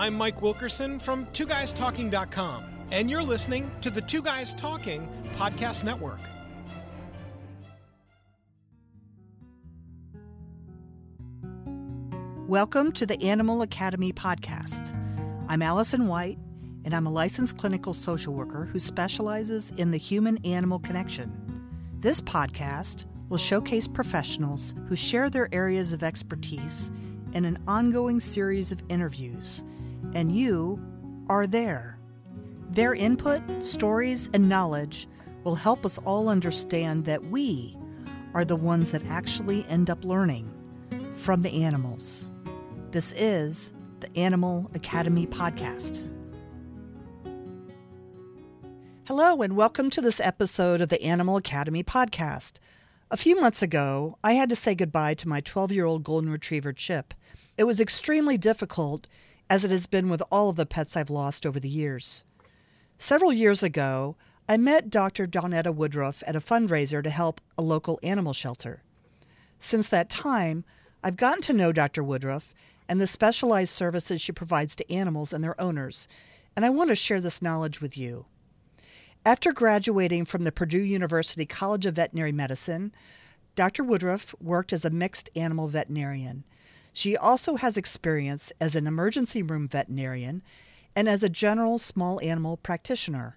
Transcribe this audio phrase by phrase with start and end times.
[0.00, 6.20] I'm Mike Wilkerson from TwoGuysTalking.com, and you're listening to the Two Guys Talking Podcast Network.
[12.48, 14.96] Welcome to the Animal Academy podcast.
[15.50, 16.38] I'm Allison White,
[16.86, 21.30] and I'm a licensed clinical social worker who specializes in the human animal connection.
[21.98, 26.90] This podcast will showcase professionals who share their areas of expertise
[27.34, 29.62] in an ongoing series of interviews,
[30.14, 30.80] and you
[31.28, 31.98] are there.
[32.70, 35.06] Their input, stories, and knowledge
[35.44, 37.76] will help us all understand that we
[38.34, 40.52] are the ones that actually end up learning
[41.14, 42.30] from the animals.
[42.90, 46.10] This is the Animal Academy Podcast.
[49.06, 52.58] Hello, and welcome to this episode of the Animal Academy podcast.
[53.10, 56.30] A few months ago, I had to say goodbye to my 12 year old golden
[56.30, 57.14] retriever, Chip.
[57.56, 59.08] It was extremely difficult,
[59.50, 62.22] as it has been with all of the pets I've lost over the years.
[62.98, 64.16] Several years ago,
[64.48, 65.26] I met Dr.
[65.26, 68.82] Dawnetta Woodruff at a fundraiser to help a local animal shelter.
[69.58, 70.64] Since that time,
[71.02, 72.02] I've gotten to know Dr.
[72.02, 72.54] Woodruff
[72.88, 76.06] and the specialized services she provides to animals and their owners,
[76.54, 78.26] and I want to share this knowledge with you.
[79.24, 82.92] After graduating from the Purdue University College of Veterinary Medicine,
[83.54, 83.82] Dr.
[83.82, 86.44] Woodruff worked as a mixed animal veterinarian.
[86.92, 90.42] She also has experience as an emergency room veterinarian
[90.96, 93.36] and as a general small animal practitioner.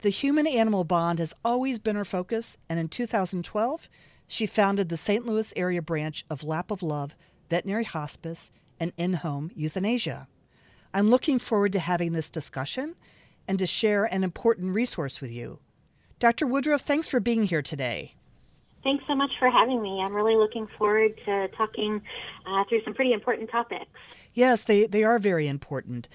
[0.00, 3.88] The human animal bond has always been her focus, and in 2012,
[4.26, 5.24] she founded the St.
[5.24, 7.14] Louis area branch of Lap of Love
[7.48, 10.26] Veterinary Hospice and In Home Euthanasia.
[10.92, 12.96] I'm looking forward to having this discussion
[13.46, 15.60] and to share an important resource with you.
[16.18, 16.46] Dr.
[16.46, 18.14] Woodruff, thanks for being here today.
[18.82, 20.00] Thanks so much for having me.
[20.02, 22.02] I'm really looking forward to talking
[22.46, 23.86] uh, through some pretty important topics.
[24.34, 26.08] Yes, they, they are very important.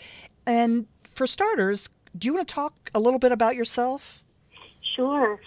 [0.46, 4.22] And for starters, do you want to talk a little bit about yourself?
[4.96, 5.40] Sure.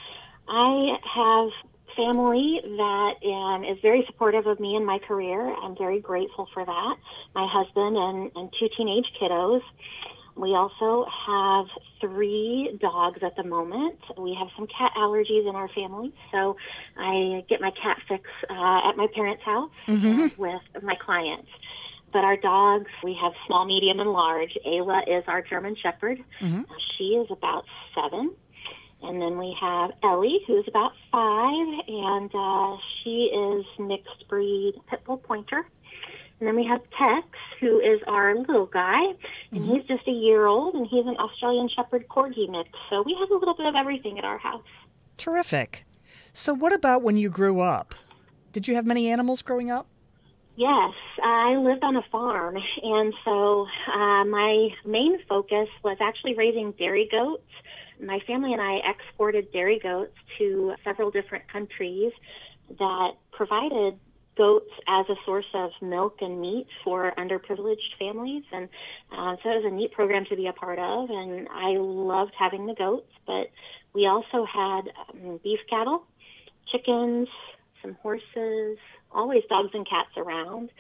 [0.49, 1.50] I have
[1.97, 5.55] family that um, is very supportive of me in my career.
[5.62, 6.97] I'm very grateful for that.
[7.34, 9.61] My husband and, and two teenage kiddos.
[10.37, 11.67] We also have
[12.01, 13.99] three dogs at the moment.
[14.17, 16.57] We have some cat allergies in our family, so
[16.97, 20.41] I get my cat fix uh, at my parents' house mm-hmm.
[20.41, 21.49] with my clients.
[22.13, 24.57] But our dogs, we have small, medium, and large.
[24.67, 26.19] Ayla is our German Shepherd.
[26.41, 26.62] Mm-hmm.
[26.97, 27.65] She is about
[27.95, 28.35] seven.
[29.03, 35.01] And then we have Ellie, who's about five, and uh, she is mixed breed pit
[35.07, 35.65] bull pointer.
[36.41, 37.27] And then we have Tex,
[37.61, 38.99] who is our little guy,
[39.53, 39.75] and mm-hmm.
[39.75, 42.71] he's just a year old, and he's an Australian Shepherd Corgi mix.
[42.89, 44.65] So we have a little bit of everything at our house.
[45.19, 45.84] Terrific.
[46.33, 47.95] So, what about when you grew up?
[48.53, 49.87] Did you have many animals growing up?
[50.56, 56.73] Yes, I lived on a farm, and so uh, my main focus was actually raising
[56.73, 57.50] dairy goats.
[58.03, 62.12] My family and I exported dairy goats to several different countries
[62.79, 63.99] that provided
[64.41, 68.43] goats as a source of milk and meat for underprivileged families.
[68.51, 68.71] And
[69.12, 71.11] uh, so it was a neat program to be a part of.
[71.11, 73.50] And I loved having the goats, but
[73.95, 76.05] we also had um, beef cattle,
[76.73, 77.29] chickens,
[77.83, 78.79] some horses,
[79.12, 80.71] always dogs and cats around.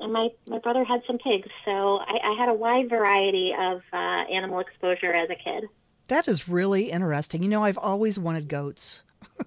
[0.00, 1.48] And my, my brother had some pigs.
[1.64, 5.64] So I, I had a wide variety of uh, animal exposure as a kid.
[6.08, 7.42] That is really interesting.
[7.42, 9.02] You know, I've always wanted goats.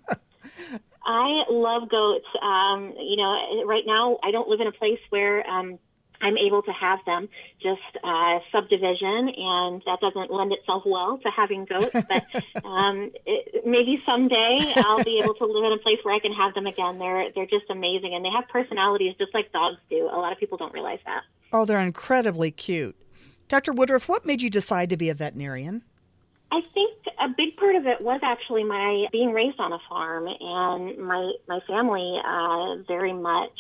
[1.04, 2.28] I love goats.
[2.42, 5.80] Um, you know, right now I don't live in a place where um,
[6.22, 7.28] I'm able to have them.
[7.62, 11.94] Just uh, subdivision, and that doesn't lend itself well to having goats.
[12.12, 16.20] But um, it, maybe someday I'll be able to live in a place where I
[16.20, 17.00] can have them again.
[17.00, 20.06] They're they're just amazing, and they have personalities just like dogs do.
[20.12, 21.24] A lot of people don't realize that.
[21.54, 22.96] Oh, they're incredibly cute.
[23.48, 23.74] Dr.
[23.74, 25.84] Woodruff, what made you decide to be a veterinarian?
[26.52, 30.28] I think a big part of it was actually my being raised on a farm,
[30.28, 33.58] and my my family uh, very much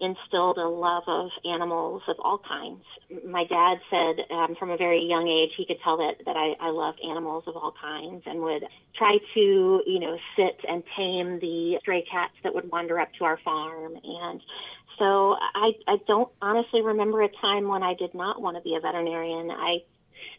[0.00, 2.82] instilled a love of animals of all kinds.
[3.24, 6.56] My dad said um, from a very young age he could tell that that I,
[6.60, 8.64] I loved animals of all kinds, and would
[8.98, 13.24] try to you know sit and tame the stray cats that would wander up to
[13.24, 14.40] our farm and
[14.98, 18.76] so I, I don't honestly remember a time when I did not want to be
[18.76, 19.50] a veterinarian.
[19.50, 19.78] I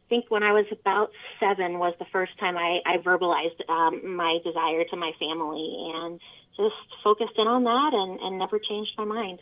[0.09, 4.39] think when I was about seven was the first time I, I verbalized um, my
[4.43, 6.19] desire to my family and
[6.55, 9.39] just focused in on that and, and never changed my mind.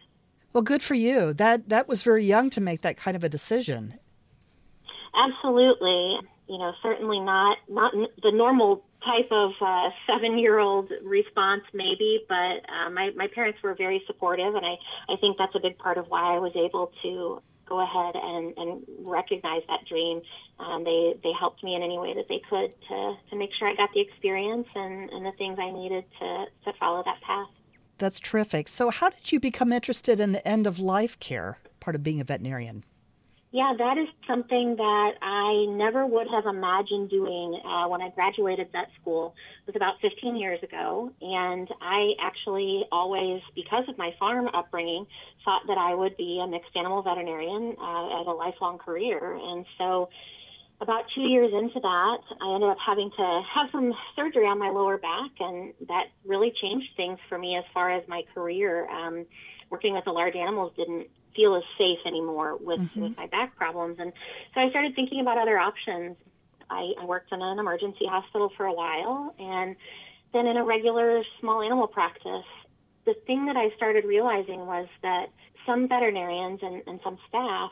[0.54, 1.34] Well, good for you.
[1.34, 4.00] That that was very young to make that kind of a decision.
[5.16, 6.20] Absolutely.
[6.48, 12.90] You know, certainly not not the normal type of uh, seven-year-old response, maybe, but uh,
[12.92, 14.76] my my parents were very supportive, and I
[15.12, 18.54] I think that's a big part of why I was able to go ahead and,
[18.58, 20.22] and recognize that dream.
[20.60, 23.68] Um, they they helped me in any way that they could to, to make sure
[23.68, 27.50] I got the experience and, and the things I needed to, to follow that path.
[27.98, 28.68] That's terrific.
[28.68, 32.20] So, how did you become interested in the end of life care part of being
[32.20, 32.84] a veterinarian?
[33.54, 38.72] Yeah, that is something that I never would have imagined doing uh, when I graduated
[38.72, 39.36] vet school.
[39.62, 45.06] It was about 15 years ago, and I actually always, because of my farm upbringing,
[45.46, 49.38] thought that I would be a mixed animal veterinarian uh, as a lifelong career.
[49.40, 50.10] And so,
[50.82, 54.72] about two years into that, I ended up having to have some surgery on my
[54.72, 58.90] lower back, and that really changed things for me as far as my career.
[58.90, 59.28] Um,
[59.70, 63.02] working with the large animals didn't feel as safe anymore with, mm-hmm.
[63.02, 63.98] with my back problems.
[64.00, 64.14] And
[64.54, 66.18] so I started thinking about other options.
[66.70, 69.76] I, I worked in an emergency hospital for a while and
[70.34, 72.46] then in a regular small animal practice.
[73.06, 75.28] The thing that I started realizing was that
[75.66, 77.72] some veterinarians and, and some staff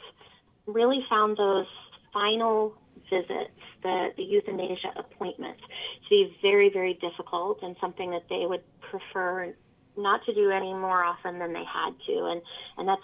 [0.66, 1.66] really found those
[2.13, 2.75] final
[3.10, 8.63] visits, the, the euthanasia appointments, to be very, very difficult and something that they would
[8.81, 9.54] prefer
[9.98, 12.25] not to do any more often than they had to.
[12.25, 12.42] And,
[12.78, 13.02] and that's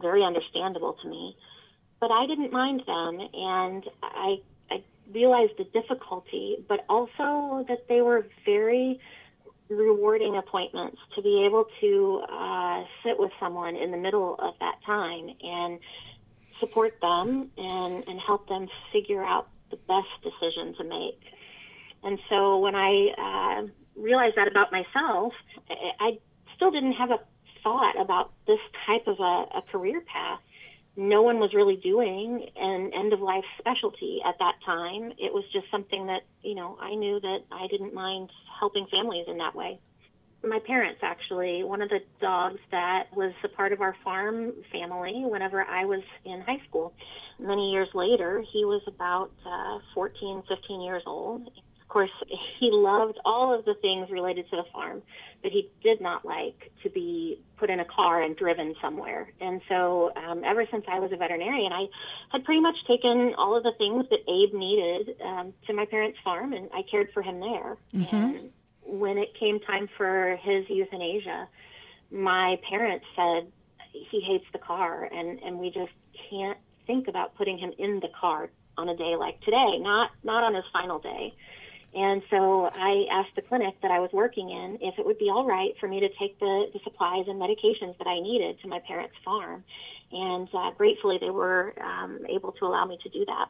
[0.00, 1.36] very understandable to me.
[2.00, 4.36] But I didn't mind them, and I,
[4.70, 9.00] I realized the difficulty, but also that they were very
[9.68, 14.76] rewarding appointments to be able to uh, sit with someone in the middle of that
[14.86, 15.78] time and
[16.58, 21.20] support them and, and help them figure out the best decision to make.
[22.02, 23.66] And so when I uh,
[23.96, 25.34] realized that about myself,
[26.00, 26.18] I
[26.56, 27.20] still didn't have a
[27.62, 30.40] thought about this type of a, a career path.
[30.96, 35.12] No one was really doing an end of life specialty at that time.
[35.18, 39.26] It was just something that, you know, I knew that I didn't mind helping families
[39.28, 39.78] in that way.
[40.42, 45.24] My parents, actually, one of the dogs that was a part of our farm family
[45.24, 46.92] whenever I was in high school.
[47.38, 51.48] Many years later, he was about uh, 14, 15 years old
[51.88, 52.10] of course,
[52.60, 55.02] he loved all of the things related to the farm,
[55.42, 59.32] but he did not like to be put in a car and driven somewhere.
[59.40, 61.86] And so, um, ever since I was a veterinarian, I
[62.32, 66.18] had pretty much taken all of the things that Abe needed um, to my parents'
[66.24, 67.76] farm, and I cared for him there.
[67.94, 68.16] Mm-hmm.
[68.16, 68.50] And
[68.84, 71.48] when it came time for his euthanasia,
[72.10, 73.52] my parents said
[73.92, 75.92] he hates the car, and and we just
[76.30, 80.44] can't think about putting him in the car on a day like today, not not
[80.44, 81.34] on his final day.
[81.94, 85.30] And so I asked the clinic that I was working in if it would be
[85.30, 88.68] all right for me to take the, the supplies and medications that I needed to
[88.68, 89.64] my parents' farm.
[90.12, 93.48] And uh, gratefully, they were um, able to allow me to do that.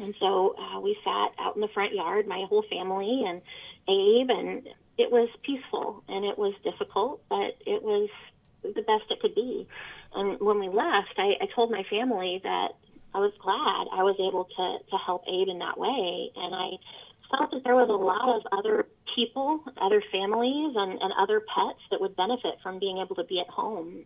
[0.00, 3.40] And so uh, we sat out in the front yard, my whole family and
[3.88, 4.66] Abe, and
[4.98, 8.08] it was peaceful and it was difficult, but it was
[8.62, 9.68] the best it could be.
[10.14, 12.68] And when we left, I, I told my family that
[13.14, 16.30] I was glad I was able to, to help Abe in that way.
[16.36, 16.76] And I
[17.30, 21.80] felt that there was a lot of other people, other families, and, and other pets
[21.90, 24.04] that would benefit from being able to be at home.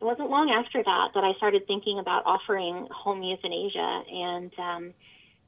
[0.00, 4.94] It wasn't long after that that I started thinking about offering home euthanasia and um,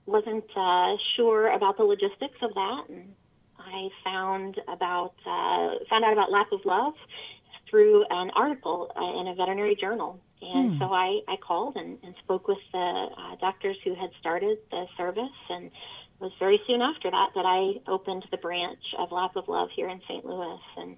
[0.06, 2.84] wasn't uh, sure about the logistics of that.
[2.88, 3.14] And
[3.58, 6.94] I found about uh, found out about Lap of Love
[7.68, 10.18] through an article uh, in a veterinary journal.
[10.40, 10.78] And hmm.
[10.78, 14.86] so I, I called and, and spoke with the uh, doctors who had started the
[14.96, 15.70] service and
[16.20, 19.88] was very soon after that that I opened the branch of Lap of Love here
[19.88, 20.24] in St.
[20.24, 20.96] Louis, and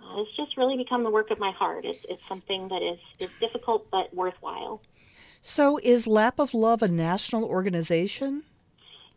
[0.00, 1.84] uh, it's just really become the work of my heart.
[1.84, 4.80] It's, it's something that is is difficult but worthwhile.
[5.42, 8.44] So, is Lap of Love a national organization?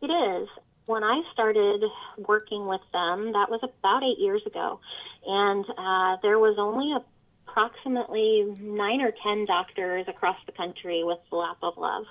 [0.02, 0.48] It is.
[0.84, 1.82] When I started
[2.18, 4.80] working with them, that was about eight years ago,
[5.26, 6.94] and uh, there was only
[7.46, 12.04] approximately nine or ten doctors across the country with Lap of Love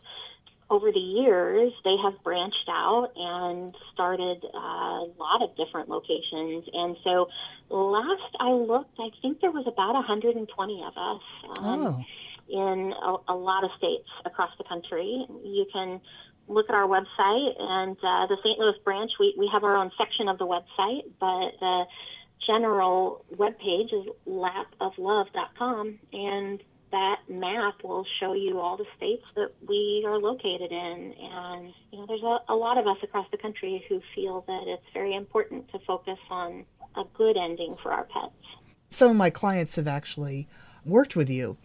[0.69, 6.65] over the years, they have branched out and started a lot of different locations.
[6.73, 7.29] And so
[7.69, 11.21] last I looked, I think there was about 120 of us
[11.59, 12.03] um, oh.
[12.49, 15.25] in a, a, lot of states across the country.
[15.43, 16.01] You can
[16.49, 18.59] look at our website and uh, the St.
[18.59, 21.83] Louis branch, we, we have our own section of the website, but the
[22.45, 25.99] general webpage is lapoflove.com.
[26.11, 31.13] And that map will show you all the states that we are located in.
[31.19, 34.63] And, you know, there's a, a, lot of us across the country who feel that
[34.67, 36.65] it's very important to focus on
[36.95, 38.33] a good ending for our pets.
[38.89, 40.47] Some of my clients have actually
[40.85, 41.57] worked with you,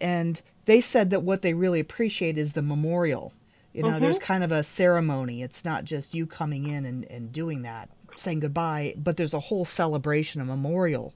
[0.00, 3.32] and they said that what they really appreciate is the memorial.
[3.72, 4.00] You know, mm-hmm.
[4.00, 5.42] there's kind of a ceremony.
[5.42, 9.40] It's not just you coming in and, and doing that, saying goodbye, but there's a
[9.40, 11.14] whole celebration, a memorial.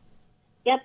[0.64, 0.80] Yep,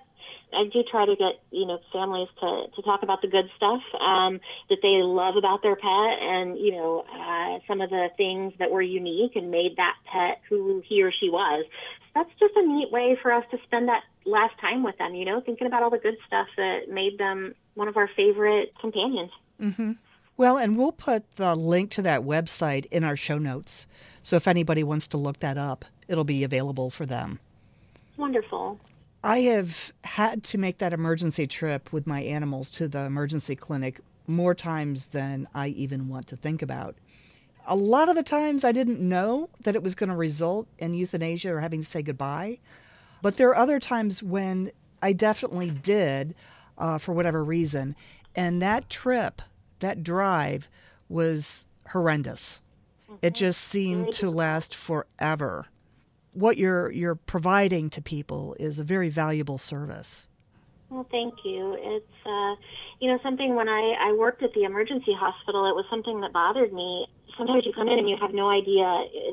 [0.54, 3.80] I do try to get you know families to to talk about the good stuff
[4.00, 8.52] um, that they love about their pet, and you know uh, some of the things
[8.58, 11.64] that were unique and made that pet who he or she was.
[12.14, 15.14] That's just a neat way for us to spend that last time with them.
[15.14, 18.72] You know, thinking about all the good stuff that made them one of our favorite
[18.80, 19.30] companions.
[19.60, 19.92] Mm-hmm.
[20.36, 23.86] Well, and we'll put the link to that website in our show notes.
[24.22, 27.38] So if anybody wants to look that up, it'll be available for them.
[28.16, 28.78] Wonderful.
[29.24, 34.00] I have had to make that emergency trip with my animals to the emergency clinic
[34.26, 36.96] more times than I even want to think about.
[37.66, 40.94] A lot of the times I didn't know that it was going to result in
[40.94, 42.58] euthanasia or having to say goodbye.
[43.20, 46.34] But there are other times when I definitely did
[46.76, 47.94] uh, for whatever reason.
[48.34, 49.40] And that trip,
[49.78, 50.68] that drive,
[51.08, 52.60] was horrendous.
[53.20, 55.66] It just seemed to last forever
[56.32, 60.28] what you're you're providing to people is a very valuable service.
[60.90, 61.76] Well, thank you.
[61.78, 62.54] It's uh,
[63.00, 66.32] you know something when I I worked at the emergency hospital, it was something that
[66.32, 67.06] bothered me.
[67.36, 68.84] Sometimes you come in and you have no idea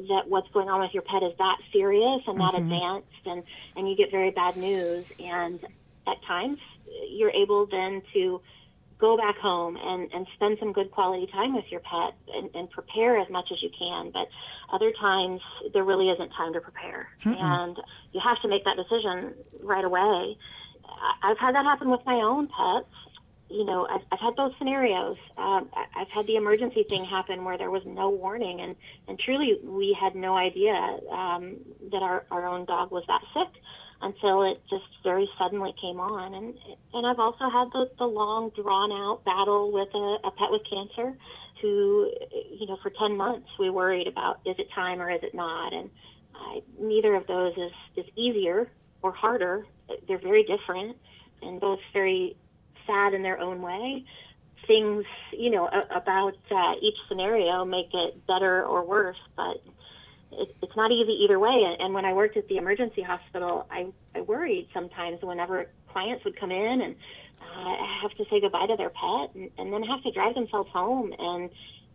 [0.08, 2.72] that what's going on with your pet is that serious and that mm-hmm.
[2.72, 3.44] advanced, and
[3.76, 5.06] and you get very bad news.
[5.20, 5.60] And
[6.08, 6.60] at times,
[7.10, 8.42] you're able then to
[9.00, 12.70] go back home and, and spend some good quality time with your pet and, and
[12.70, 14.12] prepare as much as you can.
[14.12, 14.28] But
[14.72, 15.42] other times,
[15.74, 17.10] there really isn't time to prepare.
[17.24, 17.42] Mm-mm.
[17.42, 17.78] And
[18.12, 20.38] you have to make that decision right away.
[21.24, 22.94] I've had that happen with my own pets.
[23.50, 25.18] You know, I've, I've had those scenarios.
[25.38, 28.76] Um, I've had the emergency thing happen where there was no warning, and,
[29.08, 30.74] and truly we had no idea
[31.10, 31.56] um,
[31.92, 33.62] that our, our own dog was that sick
[34.02, 36.34] until it just very suddenly came on.
[36.34, 36.54] And
[36.94, 40.62] and I've also had the, the long drawn out battle with a, a pet with
[40.70, 41.16] cancer
[41.62, 42.10] who,
[42.58, 45.74] you know, for 10 months we worried about is it time or is it not?
[45.74, 45.90] And
[46.34, 48.70] I, neither of those is, is easier
[49.02, 49.66] or harder.
[50.08, 50.98] They're very different
[51.42, 52.38] and both very
[52.88, 54.06] sad in their own way.
[54.68, 59.62] Things, you know, about uh, each scenario make it better or worse, but
[60.32, 61.76] it, it's not easy either way.
[61.80, 66.40] And when I worked at the emergency hospital, I, I worried sometimes whenever clients would
[66.40, 66.96] come in and
[67.42, 70.70] uh, have to say goodbye to their pet and, and then have to drive themselves
[70.72, 71.14] home.
[71.18, 71.50] And,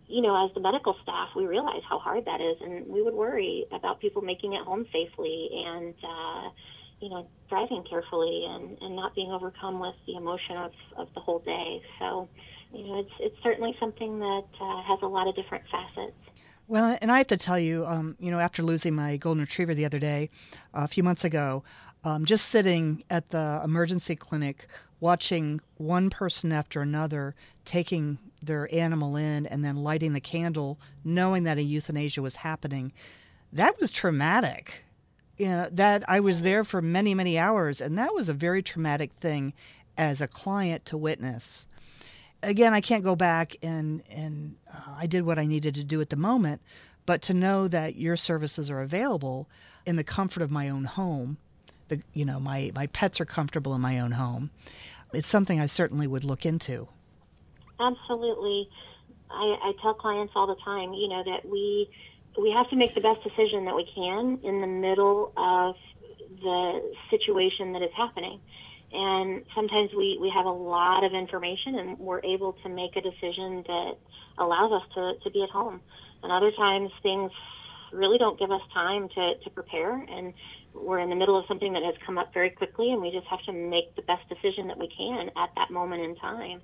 [0.09, 2.57] you know, as the medical staff, we realize how hard that is.
[2.61, 6.51] And we would worry about people making it home safely and, uh,
[7.01, 11.21] you know, driving carefully and, and not being overcome with the emotion of, of the
[11.21, 11.83] whole day.
[11.99, 12.29] So,
[12.73, 16.17] you know, it's, it's certainly something that uh, has a lot of different facets.
[16.67, 19.75] Well, and I have to tell you, um, you know, after losing my golden retriever
[19.75, 20.31] the other day,
[20.73, 21.63] uh, a few months ago,
[22.05, 24.67] um, just sitting at the emergency clinic
[24.99, 27.35] watching one person after another
[27.67, 32.93] taking their animal in and then lighting the candle, knowing that a euthanasia was happening,
[33.53, 34.85] that was traumatic.
[35.37, 38.63] You know, that I was there for many, many hours, and that was a very
[38.63, 39.53] traumatic thing
[39.99, 41.67] as a client to witness
[42.45, 46.01] again, I can't go back and and uh, I did what I needed to do
[46.01, 46.61] at the moment,
[47.07, 49.49] but to know that your services are available
[49.87, 51.39] in the comfort of my own home,
[51.89, 54.51] the you know my my pets are comfortable in my own home.
[55.13, 56.89] It's something I certainly would look into.
[57.79, 58.69] Absolutely,
[59.31, 61.89] I, I tell clients all the time, you know, that we
[62.41, 65.77] we have to make the best decision that we can in the middle of
[66.41, 68.41] the situation that is happening
[68.95, 73.01] and sometimes we, we have a lot of information and we're able to make a
[73.01, 73.95] decision that
[74.39, 75.81] allows us to, to be at home.
[76.23, 77.33] And other times things
[77.93, 80.33] really don't give us time to, to prepare and
[80.75, 83.27] we're in the middle of something that has come up very quickly and we just
[83.27, 86.61] have to make the best decision that we can at that moment in time.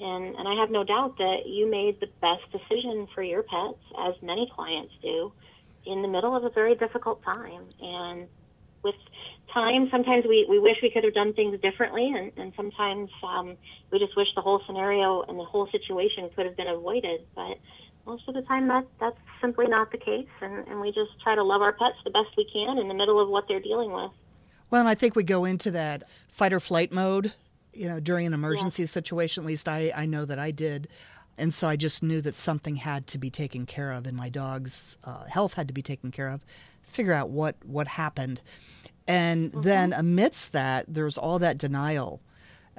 [0.00, 3.80] And, and I have no doubt that you made the best decision for your pets,
[4.06, 5.32] as many clients do,
[5.86, 7.64] in the middle of a very difficult time.
[7.80, 8.26] And
[8.82, 8.96] with
[9.52, 9.88] time.
[9.90, 13.56] Sometimes we, we wish we could have done things differently, and, and sometimes um,
[13.90, 17.20] we just wish the whole scenario and the whole situation could have been avoided.
[17.34, 17.58] But
[18.06, 21.34] most of the time, that that's simply not the case, and, and we just try
[21.34, 23.92] to love our pets the best we can in the middle of what they're dealing
[23.92, 24.10] with.
[24.70, 27.32] Well, and I think we go into that fight or flight mode,
[27.72, 28.88] you know, during an emergency yeah.
[28.88, 29.44] situation.
[29.44, 30.88] At least I, I know that I did.
[31.36, 34.28] And so I just knew that something had to be taken care of, and my
[34.28, 36.44] dog's uh, health had to be taken care of.
[36.82, 38.40] Figure out what what happened,
[39.06, 39.62] and mm-hmm.
[39.62, 42.20] then amidst that, there's all that denial.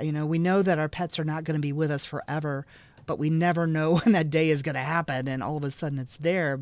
[0.01, 2.65] You know, we know that our pets are not going to be with us forever,
[3.05, 5.27] but we never know when that day is going to happen.
[5.27, 6.59] And all of a sudden it's there.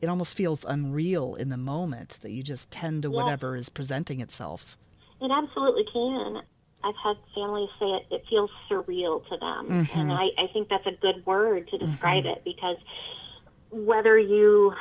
[0.00, 4.20] It almost feels unreal in the moment that you just tend to whatever is presenting
[4.20, 4.78] itself.
[5.20, 6.40] It absolutely can.
[6.82, 9.84] I've had families say it, it feels surreal to them.
[9.84, 9.98] Mm-hmm.
[9.98, 12.32] And I, I think that's a good word to describe mm-hmm.
[12.32, 12.78] it because
[13.70, 14.72] whether you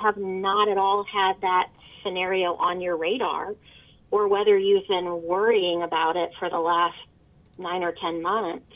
[0.00, 1.70] have not at all had that
[2.02, 3.54] scenario on your radar,
[4.10, 6.96] or whether you've been worrying about it for the last
[7.58, 8.72] nine or 10 months,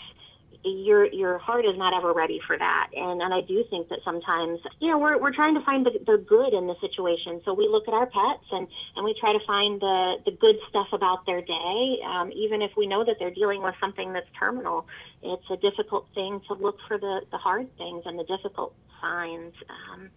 [0.65, 2.91] your your heart is not ever ready for that.
[2.95, 5.91] And and I do think that sometimes you know we're we're trying to find the,
[6.07, 7.41] the good in the situation.
[7.45, 10.57] So we look at our pets and and we try to find the the good
[10.69, 11.99] stuff about their day.
[12.07, 14.87] Um, even if we know that they're dealing with something that's terminal
[15.23, 19.55] it's a difficult thing to look for the the hard things and the difficult signs.
[19.69, 20.11] Um,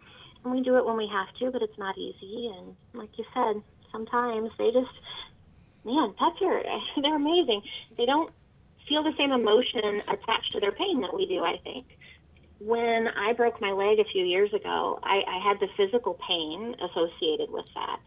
[0.52, 3.62] we do it when we have to but it's not easy and like you said
[3.92, 4.92] sometimes they just
[5.84, 6.62] man pets are
[7.02, 7.62] they're amazing
[7.98, 8.32] they don't
[8.88, 11.86] feel the same emotion attached to their pain that we do, I think.
[12.60, 16.75] When I broke my leg a few years ago, I, I had the physical pain
[16.80, 18.00] associated with that.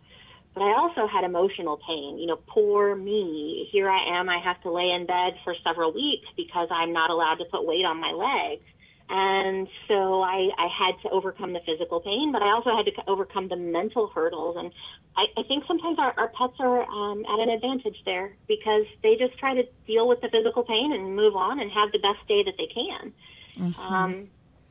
[0.55, 2.19] But I also had emotional pain.
[2.19, 3.69] You know, poor me.
[3.71, 4.29] Here I am.
[4.29, 7.67] I have to lay in bed for several weeks because I'm not allowed to put
[7.67, 8.65] weight on my legs.
[9.11, 12.93] And so I, I had to overcome the physical pain, but I also had to
[13.07, 14.57] overcome the mental hurdles.
[14.59, 14.71] And
[15.17, 19.17] I, I think sometimes our, our pets are um, at an advantage there because they
[19.17, 22.27] just try to deal with the physical pain and move on and have the best
[22.29, 23.13] day that they can.
[23.59, 23.81] Mm-hmm.
[23.81, 24.29] Um,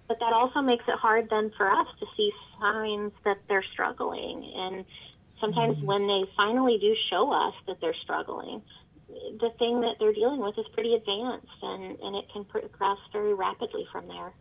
[0.08, 4.52] but that also makes it hard then for us to see signs that they're struggling.
[4.56, 4.86] And
[5.42, 5.86] sometimes mm-hmm.
[5.88, 8.62] when they finally do show us that they're struggling,
[9.08, 13.34] the thing that they're dealing with is pretty advanced and, and it can progress very
[13.34, 14.34] rapidly from there.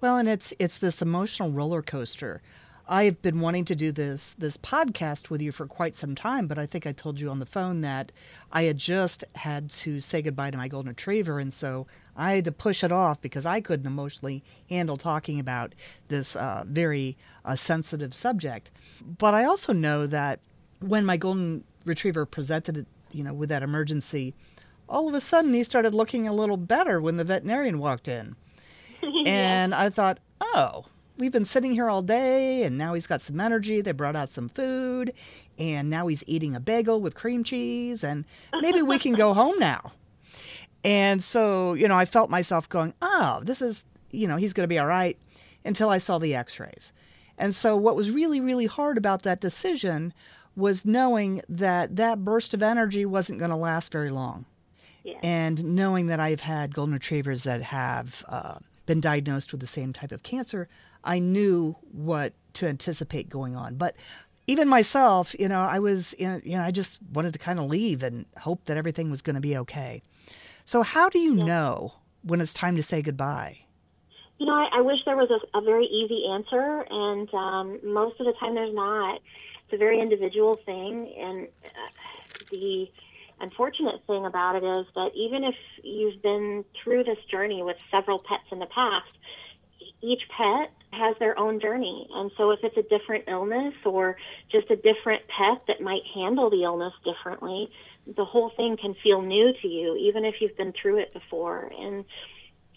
[0.00, 2.42] Well, and it's it's this emotional roller coaster.
[2.86, 6.58] I've been wanting to do this this podcast with you for quite some time, but
[6.58, 8.12] I think I told you on the phone that
[8.52, 12.44] I had just had to say goodbye to my golden retriever, and so I had
[12.44, 15.74] to push it off because I couldn't emotionally handle talking about
[16.08, 18.70] this uh, very uh, sensitive subject.
[19.02, 20.40] But I also know that
[20.80, 24.34] when my golden retriever presented you know, with that emergency,
[24.88, 28.36] all of a sudden he started looking a little better when the veterinarian walked in.
[29.26, 30.86] And I thought, oh,
[31.18, 33.82] we've been sitting here all day and now he's got some energy.
[33.82, 35.12] They brought out some food
[35.58, 38.24] and now he's eating a bagel with cream cheese and
[38.60, 39.92] maybe we can go home now.
[40.84, 44.64] And so, you know, I felt myself going, oh, this is, you know, he's going
[44.64, 45.18] to be all right
[45.64, 46.92] until I saw the x rays.
[47.36, 50.12] And so, what was really, really hard about that decision
[50.56, 54.44] was knowing that that burst of energy wasn't going to last very long.
[55.02, 55.18] Yeah.
[55.22, 59.92] And knowing that I've had golden retrievers that have uh, been diagnosed with the same
[59.92, 60.68] type of cancer,
[61.02, 63.76] I knew what to anticipate going on.
[63.76, 63.96] But
[64.46, 67.66] even myself, you know, I was, in, you know, I just wanted to kind of
[67.66, 70.02] leave and hope that everything was going to be okay.
[70.64, 71.44] So, how do you yeah.
[71.44, 73.60] know when it's time to say goodbye?
[74.38, 78.18] You know, I, I wish there was a, a, very easy answer, and um, most
[78.18, 79.20] of the time there's not
[79.74, 81.90] a very individual thing, and uh,
[82.50, 82.86] the
[83.40, 88.18] unfortunate thing about it is that even if you've been through this journey with several
[88.18, 89.10] pets in the past,
[90.00, 92.06] each pet has their own journey.
[92.14, 94.16] And so if it's a different illness or
[94.52, 97.68] just a different pet that might handle the illness differently,
[98.06, 101.72] the whole thing can feel new to you, even if you've been through it before.
[101.76, 102.04] And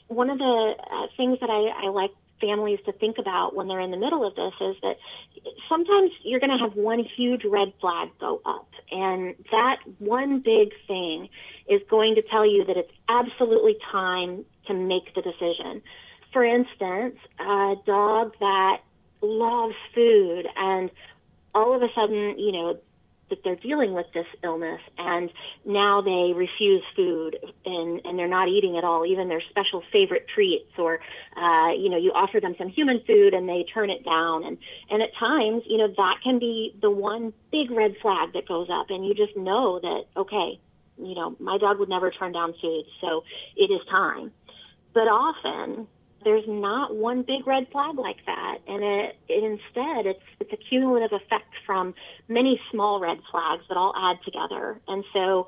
[0.08, 3.80] one of the uh, things that I, I like families to think about when they're
[3.80, 4.98] in the middle of this is that
[5.70, 8.70] sometimes you're going to have one huge red flag go up.
[8.92, 11.30] And that one big thing
[11.68, 15.82] is going to tell you that it's absolutely time to make the decision.
[16.32, 18.82] For instance, a dog that
[19.22, 20.92] loves food and
[21.56, 22.78] all of a sudden, you know,
[23.30, 25.30] that they're dealing with this illness and
[25.66, 30.26] now they refuse food and, and they're not eating at all, even their special favorite
[30.34, 31.00] treats or,
[31.36, 34.46] uh, you know, you offer them some human food and they turn it down.
[34.46, 34.58] And,
[34.90, 38.70] and at times, you know, that can be the one big red flag that goes
[38.72, 40.60] up and you just know that, okay,
[40.98, 43.24] you know, my dog would never turn down food, so
[43.56, 44.32] it is time.
[44.94, 45.88] But often
[46.28, 50.58] there's not one big red flag like that, and it, it instead it's it's a
[50.58, 51.96] cumulative effect from
[52.28, 54.78] many small red flags that all add together.
[54.90, 55.48] And so,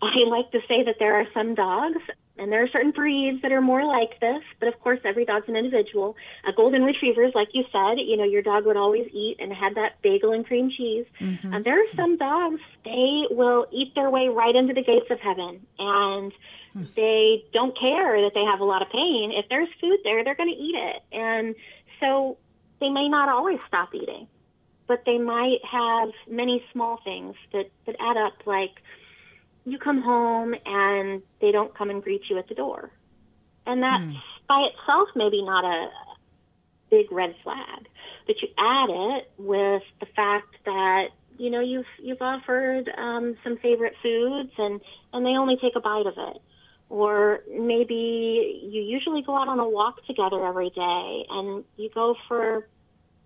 [0.00, 2.00] I like to say that there are some dogs,
[2.38, 4.42] and there are certain breeds that are more like this.
[4.60, 6.16] But of course, every dog's an individual.
[6.48, 9.74] A golden retrievers, like you said, you know, your dog would always eat and had
[9.74, 11.04] that bagel and cream cheese.
[11.20, 11.52] Mm-hmm.
[11.52, 15.20] And there are some dogs they will eat their way right into the gates of
[15.20, 16.32] heaven and
[16.74, 19.32] they don't care that they have a lot of pain.
[19.32, 21.02] If there's food there, they're going to eat it.
[21.12, 21.54] And
[22.00, 22.36] so
[22.80, 24.26] they may not always stop eating,
[24.88, 28.72] but they might have many small things that, that add up, like
[29.64, 32.90] you come home and they don't come and greet you at the door.
[33.66, 34.14] And that mm.
[34.48, 35.88] by itself maybe not a
[36.90, 37.86] big red flag,
[38.26, 41.08] but you add it with the fact that
[41.38, 44.80] you know you've you've offered um, some favorite foods and
[45.12, 46.42] and they only take a bite of it
[46.88, 52.14] or maybe you usually go out on a walk together every day and you go
[52.28, 52.68] for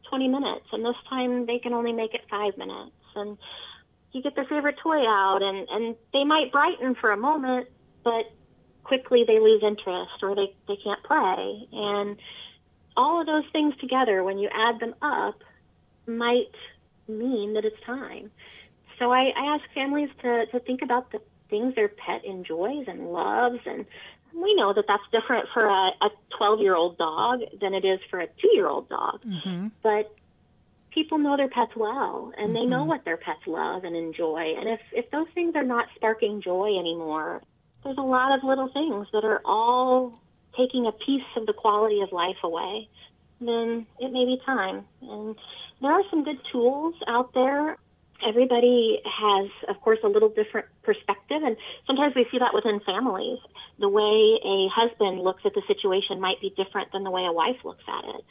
[0.09, 3.37] 20 minutes and this time they can only make it five minutes and
[4.13, 7.69] you get their favorite toy out and, and they might brighten for a moment,
[8.05, 8.25] but
[8.85, 11.69] quickly they lose interest or they, they can't play.
[11.73, 12.17] And
[12.97, 15.43] all of those things together, when you add them up,
[16.07, 16.55] might
[17.07, 18.31] mean that it's time.
[18.99, 23.11] So I, I ask families to, to think about the things their pet enjoys and
[23.11, 23.61] loves.
[23.67, 23.87] And
[24.35, 28.21] we know that that's different for a 12 year old dog than it is for
[28.21, 29.21] a two year old dog.
[29.23, 29.69] Mm-hmm.
[29.83, 30.15] But
[30.91, 32.55] people know their pets well and mm-hmm.
[32.55, 32.89] they know mm-hmm.
[32.89, 34.55] what their pets love and enjoy.
[34.59, 37.43] And if, if those things are not sparking joy anymore,
[37.85, 40.21] there's a lot of little things that are all
[40.57, 42.89] taking a piece of the quality of life away,
[43.41, 44.85] then it may be time.
[45.03, 45.37] And
[45.81, 47.77] there are some good tools out there.
[48.27, 53.39] Everybody has, of course, a little different perspective, and sometimes we see that within families.
[53.79, 57.33] The way a husband looks at the situation might be different than the way a
[57.33, 58.25] wife looks at it.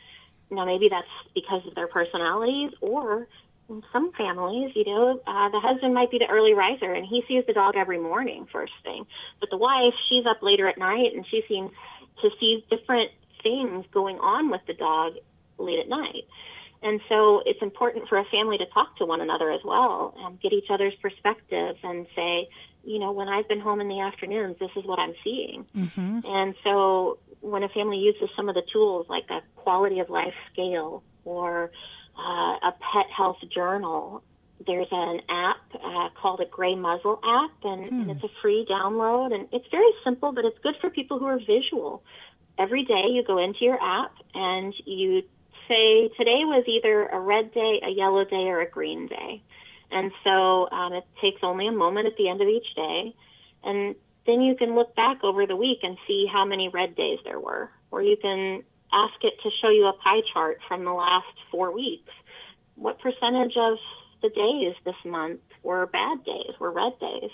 [0.51, 3.27] Now, maybe that's because of their personalities, or
[3.69, 7.23] in some families, you know, uh, the husband might be the early riser and he
[7.27, 9.05] sees the dog every morning first thing.
[9.39, 11.71] But the wife, she's up later at night and she seems
[12.21, 13.11] to see different
[13.43, 15.15] things going on with the dog
[15.57, 16.25] late at night.
[16.83, 20.39] And so it's important for a family to talk to one another as well, and
[20.39, 22.49] get each other's perspectives and say,
[22.83, 25.65] you know, when I've been home in the afternoons, this is what I'm seeing.
[25.75, 26.19] Mm-hmm.
[26.23, 30.33] And so when a family uses some of the tools like a quality of life
[30.53, 31.71] scale or
[32.17, 34.23] uh, a pet health journal.
[34.65, 38.01] There's an app uh, called a Gray Muzzle app, and, hmm.
[38.01, 39.33] and it's a free download.
[39.33, 42.03] And it's very simple, but it's good for people who are visual.
[42.57, 45.21] Every day you go into your app and you
[45.67, 49.41] say, today was either a red day, a yellow day, or a green day.
[49.91, 53.15] And so um, it takes only a moment at the end of each day.
[53.63, 57.19] And then you can look back over the week and see how many red days
[57.23, 57.69] there were.
[57.91, 61.71] Or you can ask it to show you a pie chart from the last four
[61.71, 62.11] weeks.
[62.75, 63.77] What percentage of
[64.21, 67.31] the days this month were bad days, were red days?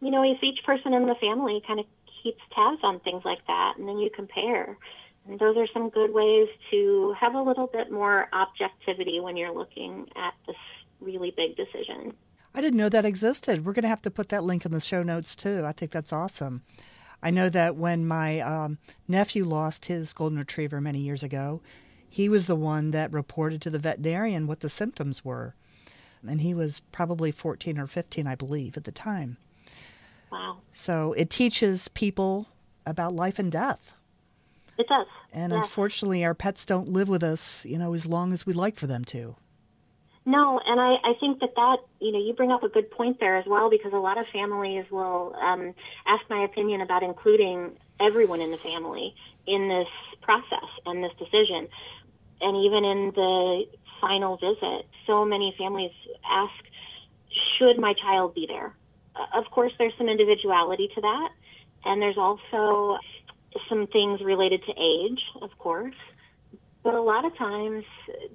[0.00, 1.86] You know, if each person in the family kind of
[2.22, 4.76] keeps tabs on things like that, and then you compare.
[5.28, 9.54] And those are some good ways to have a little bit more objectivity when you're
[9.54, 10.56] looking at this
[11.00, 12.14] really big decision.
[12.54, 13.64] I didn't know that existed.
[13.64, 15.64] We're going to have to put that link in the show notes too.
[15.66, 16.62] I think that's awesome.
[17.22, 21.60] I know that when my um, nephew lost his golden retriever many years ago,
[22.08, 25.54] he was the one that reported to the veterinarian what the symptoms were.
[26.26, 29.36] And he was probably 14 or 15, I believe, at the time.
[30.32, 30.58] Wow.
[30.72, 32.48] So it teaches people
[32.86, 33.92] about life and death.
[34.78, 35.06] It does.
[35.32, 35.64] And yes.
[35.64, 38.86] unfortunately, our pets don't live with us, you know, as long as we'd like for
[38.86, 39.34] them to.
[40.24, 43.18] No, and I, I think that that, you know, you bring up a good point
[43.18, 45.74] there as well because a lot of families will um,
[46.06, 49.14] ask my opinion about including everyone in the family
[49.46, 49.88] in this
[50.20, 51.66] process and this decision.
[52.40, 53.64] And even in the
[54.02, 55.92] final visit, so many families
[56.30, 56.52] ask,
[57.58, 58.74] should my child be there?
[59.16, 61.30] Uh, of course, there's some individuality to that.
[61.86, 62.98] And there's also
[63.68, 65.94] some things related to age, of course.
[66.82, 67.84] But a lot of times,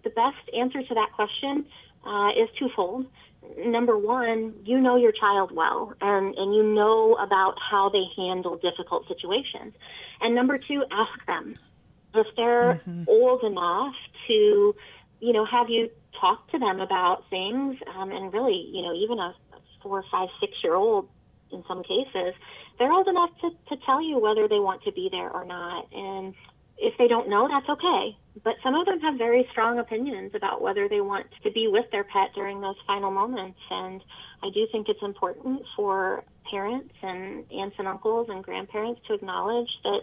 [0.04, 1.66] the best answer to that question
[2.06, 3.06] uh, is twofold.
[3.58, 8.58] Number one, you know your child well, and, and you know about how they handle
[8.58, 9.74] difficult situations.
[10.22, 11.56] And number two, ask them
[12.16, 13.04] if they're mm-hmm.
[13.08, 13.96] old enough
[14.28, 14.76] to,
[15.20, 17.78] you know, have you talk to them about things.
[17.96, 19.36] Um, and really, you know, even a
[19.82, 21.10] four, five, six year old
[21.52, 22.34] in some cases,
[22.80, 25.88] they're old enough to, to tell you whether they want to be there or not.
[25.94, 26.34] And
[26.78, 28.18] if they don't know, that's okay.
[28.44, 31.86] But some of them have very strong opinions about whether they want to be with
[31.92, 33.60] their pet during those final moments.
[33.70, 34.02] And
[34.42, 39.70] I do think it's important for parents and aunts and uncles and grandparents to acknowledge
[39.84, 40.02] that,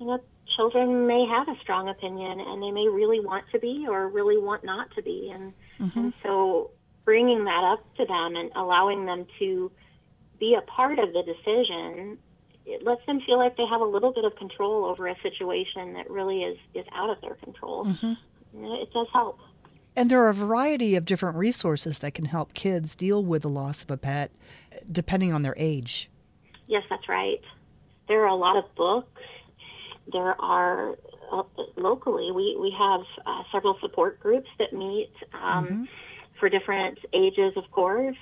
[0.00, 0.20] you know,
[0.56, 4.38] children may have a strong opinion and they may really want to be or really
[4.38, 5.30] want not to be.
[5.32, 5.98] And, mm-hmm.
[5.98, 6.70] and so
[7.04, 9.70] bringing that up to them and allowing them to
[10.38, 12.18] be a part of the decision
[12.68, 15.94] it lets them feel like they have a little bit of control over a situation
[15.94, 17.86] that really is is out of their control.
[17.86, 18.64] Mm-hmm.
[18.64, 19.38] It does help.
[19.96, 23.48] And there are a variety of different resources that can help kids deal with the
[23.48, 24.30] loss of a pet,
[24.92, 26.10] depending on their age.
[26.66, 27.40] Yes, that's right.
[28.06, 29.22] There are a lot of books.
[30.12, 30.96] There are
[31.32, 31.42] uh,
[31.76, 35.10] locally we we have uh, several support groups that meet.
[35.32, 35.84] Um, mm-hmm
[36.38, 38.16] for different ages, of course.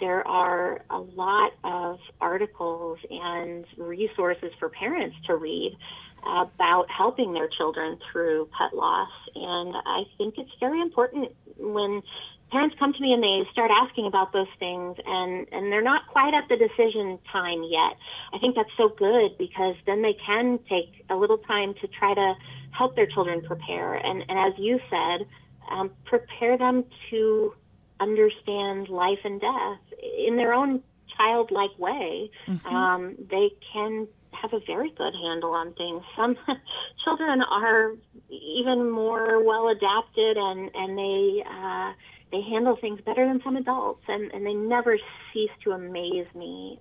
[0.00, 5.76] There are a lot of articles and resources for parents to read
[6.22, 9.10] about helping their children through pet loss.
[9.34, 12.02] And I think it's very important when
[12.50, 16.06] parents come to me and they start asking about those things and, and they're not
[16.08, 17.96] quite at the decision time yet.
[18.32, 22.14] I think that's so good because then they can take a little time to try
[22.14, 22.34] to
[22.70, 23.94] help their children prepare.
[23.94, 25.26] And, and as you said,
[25.70, 27.54] um, prepare them to
[28.00, 30.82] understand life and death in their own
[31.16, 32.30] childlike way.
[32.46, 32.66] Mm-hmm.
[32.66, 36.02] Um, they can have a very good handle on things.
[36.16, 36.36] Some
[37.04, 37.92] children are
[38.30, 41.92] even more well adapted and and they uh,
[42.30, 44.98] they handle things better than some adults, and and they never
[45.32, 46.78] cease to amaze me.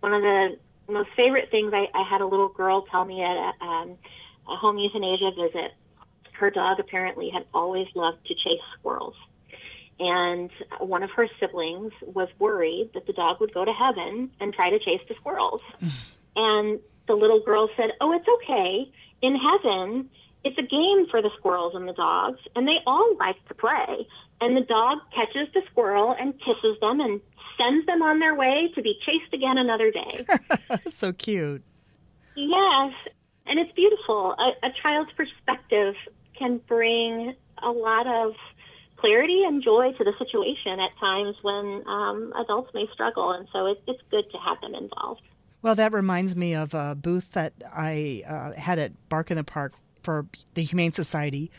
[0.00, 3.36] One of the most favorite things I, I had a little girl tell me at
[3.36, 3.96] a, um,
[4.48, 5.72] a home euthanasia visit.
[6.32, 9.14] Her dog apparently had always loved to chase squirrels.
[10.00, 14.54] And one of her siblings was worried that the dog would go to heaven and
[14.54, 15.60] try to chase the squirrels.
[16.36, 18.90] and the little girl said, Oh, it's okay.
[19.20, 20.08] In heaven,
[20.42, 24.08] it's a game for the squirrels and the dogs, and they all like to play.
[24.40, 27.20] And the dog catches the squirrel and kisses them and
[27.58, 30.24] sends them on their way to be chased again another day.
[30.90, 31.62] so cute.
[32.34, 32.94] Yes,
[33.46, 34.34] and it's beautiful.
[34.38, 35.94] A, a child's perspective
[36.38, 38.32] can bring a lot of
[39.00, 43.66] clarity and joy to the situation at times when um, adults may struggle, and so
[43.66, 45.22] it, it's good to have them involved.
[45.62, 49.44] Well, that reminds me of a booth that I uh, had at Bark in the
[49.44, 51.50] Park for the Humane Society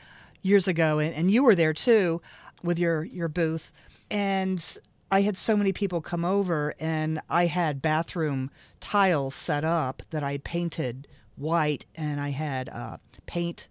[0.41, 2.21] years ago, and, and you were there too
[2.63, 3.71] with your your booth,
[4.09, 4.77] and
[5.11, 8.49] I had so many people come over, and I had bathroom
[8.79, 13.67] tiles set up that I painted white, and I had uh, paint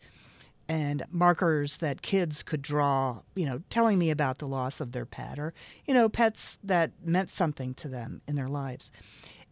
[0.70, 5.04] and markers that kids could draw, you know, telling me about the loss of their
[5.04, 5.52] pet or,
[5.84, 8.92] you know, pets that meant something to them in their lives.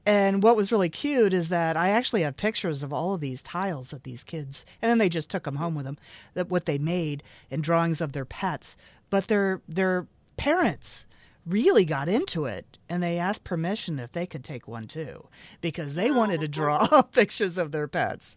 [0.06, 3.42] And what was really cute is that I actually have pictures of all of these
[3.42, 5.98] tiles that these kids, and then they just took them home with them,
[6.34, 8.76] that what they made and drawings of their pets.
[9.10, 11.08] But their their parents
[11.44, 15.26] really got into it, and they asked permission if they could take one too,
[15.60, 18.36] because they oh, wanted to draw pictures of their pets.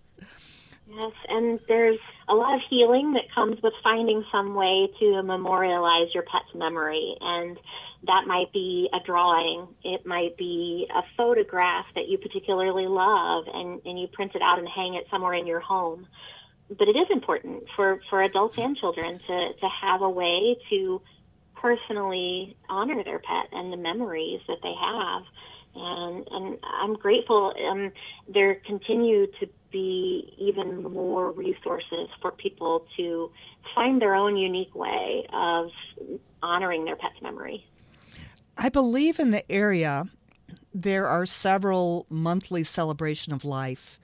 [0.94, 6.14] Yes, and there's a lot of healing that comes with finding some way to memorialize
[6.14, 7.16] your pet's memory.
[7.22, 7.58] And
[8.08, 13.80] that might be a drawing, it might be a photograph that you particularly love, and,
[13.86, 16.08] and you print it out and hang it somewhere in your home.
[16.68, 21.02] But it is important for, for adults and children to, to have a way to
[21.56, 25.24] personally honor their pet and the memories that they have.
[25.74, 27.92] And, and I'm grateful um,
[28.28, 33.32] there continue to be even more resources for people to
[33.76, 35.70] find their own unique way of
[36.44, 37.66] honoring their pet's memory.
[38.58, 40.08] I believe in the area
[40.74, 44.00] there are several monthly celebration of life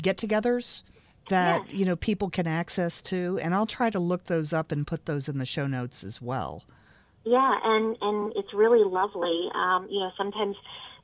[0.00, 0.82] get-togethers
[1.28, 1.74] that yes.
[1.74, 5.06] you know people can access to and I'll try to look those up and put
[5.06, 6.64] those in the show notes as well.
[7.24, 9.48] Yeah, and and it's really lovely.
[9.54, 10.56] Um, you know, sometimes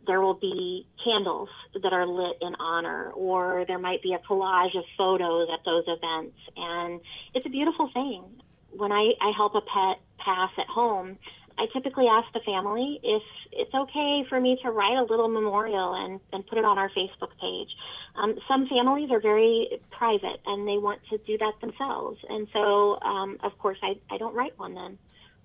[0.09, 1.49] there will be candles
[1.81, 5.85] that are lit in honor, or there might be a collage of photos at those
[5.87, 7.01] events, and
[7.35, 8.25] it's a beautiful thing.
[8.73, 11.19] When I, I help a pet pass at home,
[11.59, 15.95] I typically ask the family if it's okay for me to write a little memorial
[15.95, 17.69] and, and put it on our Facebook page.
[18.15, 22.19] Um, some families are very private and they want to do that themselves.
[22.29, 24.99] And so, um, of course, I, I don't write one then.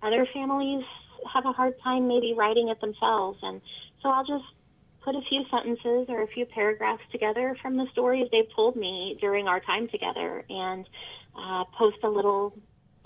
[0.03, 0.83] Other families
[1.33, 3.39] have a hard time maybe writing it themselves.
[3.41, 3.61] And
[4.03, 4.43] so I'll just
[5.03, 9.17] put a few sentences or a few paragraphs together from the stories they've told me
[9.19, 10.87] during our time together and
[11.35, 12.53] uh, post a little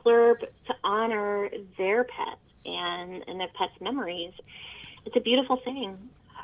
[0.03, 4.33] blurb to honor their pet and, and their pet's memories.
[5.05, 5.97] It's a beautiful thing.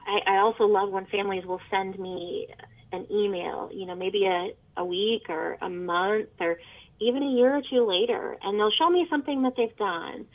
[0.07, 2.47] I, I also love when families will send me
[2.91, 6.57] an email, you know, maybe a, a week or a month or
[6.99, 10.25] even a year or two later, and they'll show me something that they've done.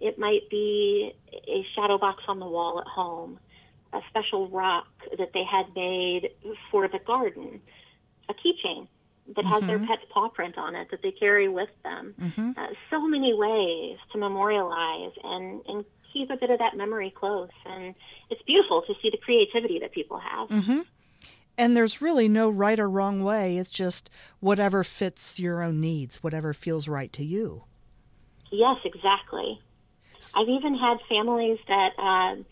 [0.00, 3.38] It might be a shadow box on the wall at home,
[3.92, 4.86] a special rock
[5.18, 6.30] that they had made
[6.70, 7.60] for the garden,
[8.28, 8.88] a keychain
[9.28, 9.48] that mm-hmm.
[9.48, 9.86] has their mm-hmm.
[9.86, 12.14] pet's paw print on it that they carry with them.
[12.20, 12.50] Mm-hmm.
[12.56, 17.50] Uh, so many ways to memorialize and, and keep a bit of that memory close.
[17.64, 17.94] And
[18.30, 20.48] it's beautiful to see the creativity that people have.
[20.48, 20.80] Mm-hmm.
[21.58, 23.56] And there's really no right or wrong way.
[23.56, 27.64] It's just whatever fits your own needs, whatever feels right to you.
[28.52, 29.60] Yes, exactly.
[30.34, 32.42] I've even had families that uh,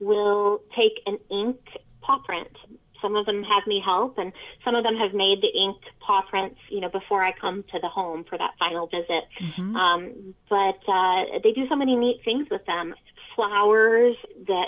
[0.00, 1.58] will take an ink
[2.00, 2.56] paw print
[3.00, 4.32] some of them have me help, and
[4.64, 7.78] some of them have made the ink paw prints, you know, before I come to
[7.80, 9.24] the home for that final visit.
[9.40, 9.76] Mm-hmm.
[9.76, 12.94] Um, but uh, they do so many neat things with them.
[13.36, 14.66] Flowers that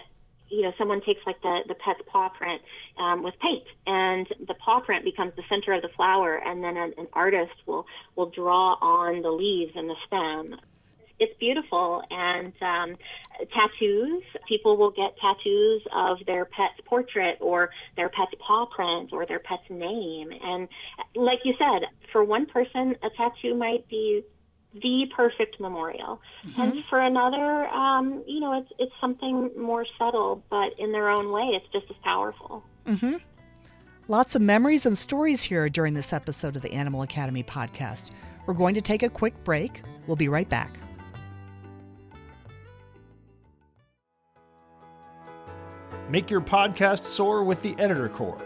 [0.48, 2.60] you know, someone takes like the, the pet's paw print
[2.98, 6.76] um, with paint, and the paw print becomes the center of the flower, and then
[6.76, 10.60] an, an artist will will draw on the leaves and the stem
[11.18, 12.02] it's beautiful.
[12.10, 12.96] And um,
[13.52, 19.26] tattoos, people will get tattoos of their pet's portrait or their pet's paw print or
[19.26, 20.30] their pet's name.
[20.42, 20.68] And
[21.14, 24.22] like you said, for one person, a tattoo might be
[24.74, 26.20] the perfect memorial.
[26.46, 26.60] Mm-hmm.
[26.60, 31.30] And for another, um, you know, it's it's something more subtle, but in their own
[31.30, 32.64] way, it's just as powerful.
[32.86, 33.16] Mm-hmm.
[34.08, 38.10] Lots of memories and stories here during this episode of the Animal Academy podcast.
[38.46, 39.82] We're going to take a quick break.
[40.06, 40.76] We'll be right back.
[46.12, 48.36] Make your podcast soar with the Editor Core.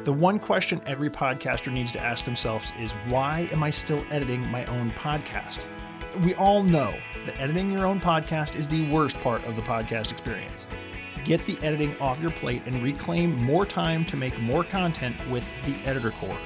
[0.00, 4.44] The one question every podcaster needs to ask themselves is why am I still editing
[4.50, 5.64] my own podcast?
[6.24, 6.92] We all know
[7.26, 10.66] that editing your own podcast is the worst part of the podcast experience.
[11.24, 15.44] Get the editing off your plate and reclaim more time to make more content with
[15.64, 16.40] the Editor Core.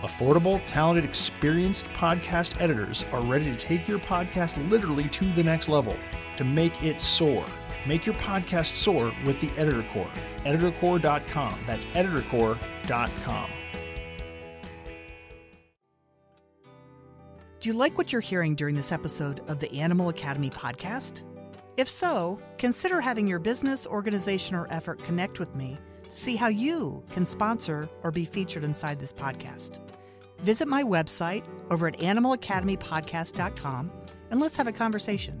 [0.00, 5.68] Affordable, talented, experienced podcast editors are ready to take your podcast literally to the next
[5.68, 5.94] level
[6.38, 7.44] to make it soar.
[7.88, 10.10] Make your podcast soar with the Editor Core.
[10.44, 11.60] EditorCore.com.
[11.66, 13.50] That's EditorCore.com.
[17.60, 21.24] Do you like what you're hearing during this episode of the Animal Academy podcast?
[21.78, 26.48] If so, consider having your business, organization, or effort connect with me to see how
[26.48, 29.80] you can sponsor or be featured inside this podcast.
[30.40, 33.90] Visit my website over at animalacademypodcast.com
[34.30, 35.40] and let's have a conversation.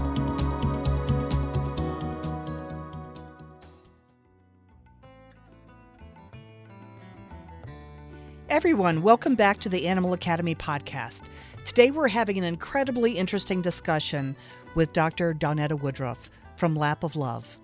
[8.61, 11.23] Everyone, welcome back to the Animal Academy podcast.
[11.65, 14.35] Today we're having an incredibly interesting discussion
[14.75, 15.33] with Dr.
[15.33, 17.57] Dawnetta Woodruff from Lap of Love.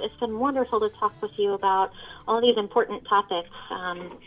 [0.00, 1.92] It's been wonderful to talk with you about
[2.26, 3.48] all these important topics.
[3.70, 4.18] Um,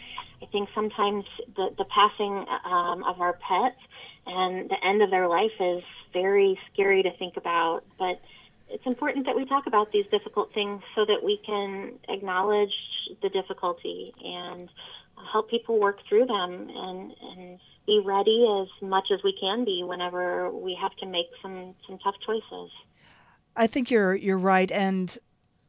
[0.41, 1.25] I think sometimes
[1.57, 3.75] the, the passing um, of our pets
[4.25, 8.21] and the end of their life is very scary to think about, but
[8.69, 12.73] it's important that we talk about these difficult things so that we can acknowledge
[13.21, 14.69] the difficulty and
[15.31, 19.83] help people work through them and, and be ready as much as we can be
[19.83, 22.71] whenever we have to make some, some tough choices.
[23.57, 24.71] I think you're you're right.
[24.71, 25.17] And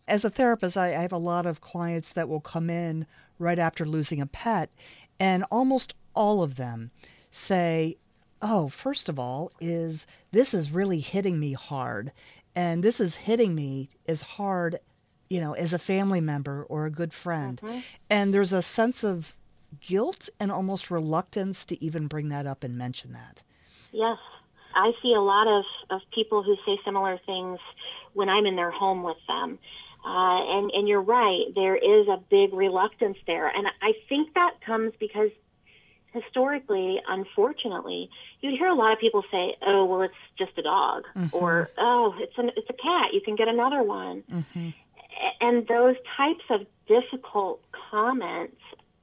[0.06, 3.06] as a therapist, I, I have a lot of clients that will come in
[3.38, 4.70] right after losing a pet,
[5.18, 6.90] and almost all of them
[7.30, 7.96] say,
[8.42, 12.12] "Oh, first of all, is this is really hitting me hard,
[12.54, 14.78] and this is hitting me as hard."
[15.30, 17.60] You know, as a family member or a good friend.
[17.62, 17.80] Mm-hmm.
[18.08, 19.36] And there's a sense of
[19.80, 23.42] guilt and almost reluctance to even bring that up and mention that.
[23.92, 24.18] Yes.
[24.74, 27.58] I see a lot of, of people who say similar things
[28.12, 29.58] when I'm in their home with them.
[30.04, 33.48] Uh, and, and you're right, there is a big reluctance there.
[33.48, 35.30] And I think that comes because
[36.12, 41.04] historically, unfortunately, you'd hear a lot of people say, "Oh, well, it's just a dog,"
[41.16, 41.36] mm-hmm.
[41.36, 43.12] or "Oh, it's an it's a cat.
[43.12, 44.70] You can get another one." Mm-hmm.
[45.40, 48.56] And those types of difficult comments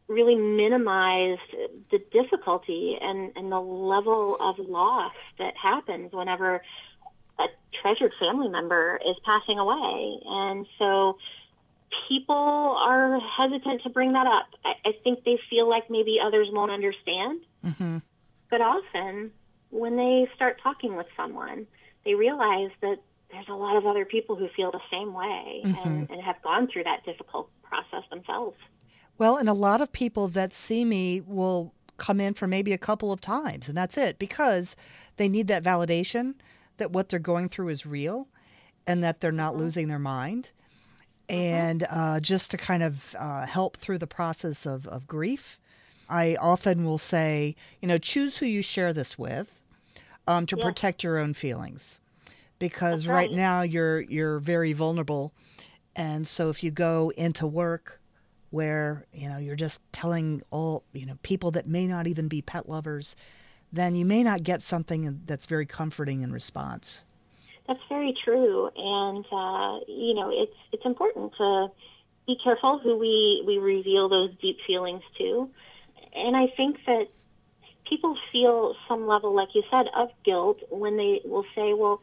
[0.07, 1.41] really minimized
[1.91, 6.61] the difficulty and, and the level of loss that happens whenever
[7.39, 7.43] a
[7.81, 10.19] treasured family member is passing away.
[10.25, 11.17] And so
[12.07, 14.47] people are hesitant to bring that up.
[14.63, 17.41] I, I think they feel like maybe others won't understand.
[17.65, 17.97] Mm-hmm.
[18.49, 19.31] But often,
[19.71, 21.67] when they start talking with someone,
[22.05, 22.97] they realize that
[23.31, 25.87] there's a lot of other people who feel the same way mm-hmm.
[25.87, 28.57] and, and have gone through that difficult process themselves.
[29.17, 32.77] Well, and a lot of people that see me will come in for maybe a
[32.77, 34.75] couple of times, and that's it because
[35.17, 36.35] they need that validation
[36.77, 38.27] that what they're going through is real
[38.85, 39.63] and that they're not mm-hmm.
[39.63, 40.51] losing their mind.
[41.29, 41.35] Mm-hmm.
[41.35, 45.57] And uh, just to kind of uh, help through the process of, of grief,
[46.09, 49.63] I often will say, you know, choose who you share this with
[50.27, 50.63] um, to yeah.
[50.63, 52.01] protect your own feelings.
[52.57, 53.29] Because right.
[53.29, 55.33] right now you're you're very vulnerable,
[55.93, 57.99] and so if you go into work
[58.55, 62.41] where you know you're just telling all you know people that may not even be
[62.41, 63.17] pet lovers
[63.73, 67.03] then you may not get something that's very comforting in response.
[67.67, 68.69] That's very true.
[68.77, 71.67] And uh, you know it's it's important to
[72.25, 75.49] be careful who we we reveal those deep feelings to.
[76.15, 77.07] And i think that
[77.89, 82.01] people feel some level like you said of guilt when they will say well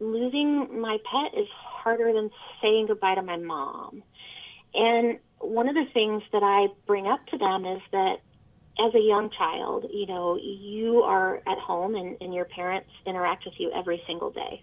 [0.00, 2.30] losing my pet is harder than
[2.62, 4.02] saying goodbye to my mom.
[4.74, 8.16] And one of the things that I bring up to them is that
[8.78, 13.44] as a young child, you know, you are at home and, and your parents interact
[13.44, 14.62] with you every single day.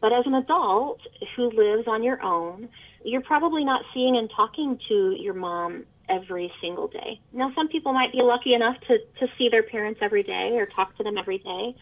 [0.00, 1.00] But as an adult
[1.36, 2.70] who lives on your own,
[3.04, 7.20] you're probably not seeing and talking to your mom every single day.
[7.32, 10.66] Now, some people might be lucky enough to, to see their parents every day or
[10.66, 11.76] talk to them every day,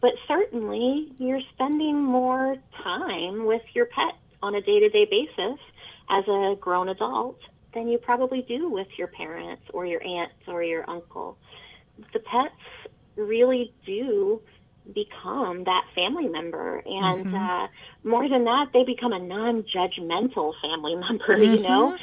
[0.00, 5.58] but certainly you're spending more time with your pet on a day to day basis
[6.10, 7.38] as a grown adult
[7.74, 11.36] than you probably do with your parents or your aunts or your uncle.
[12.12, 12.54] The pets
[13.16, 14.40] really do
[14.92, 17.34] become that family member and mm-hmm.
[17.34, 17.68] uh,
[18.02, 21.54] more than that they become a non-judgmental family member mm-hmm.
[21.54, 21.96] you know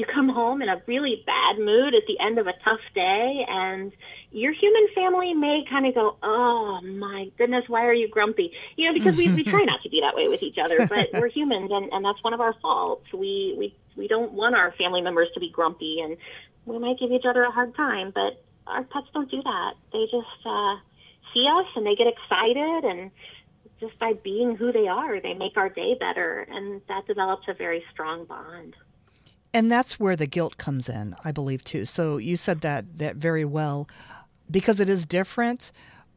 [0.00, 3.44] you come home in a really bad mood at the end of a tough day
[3.46, 3.92] and
[4.32, 8.50] your human family may kind of go oh my goodness why are you grumpy?
[8.76, 11.10] You know because we, we try not to be that way with each other but
[11.12, 13.12] we're humans and, and that's one of our faults.
[13.12, 16.16] We we we don't want our family members to be grumpy and
[16.64, 19.74] we might give each other a hard time but our pets don't do that.
[19.92, 20.76] They just uh
[21.34, 23.10] see us and they get excited and
[23.78, 27.54] just by being who they are they make our day better and that develops a
[27.54, 28.74] very strong bond
[29.52, 31.84] and that's where the guilt comes in, I believe too.
[31.84, 33.88] So you said that that very well
[34.50, 35.72] because it is different,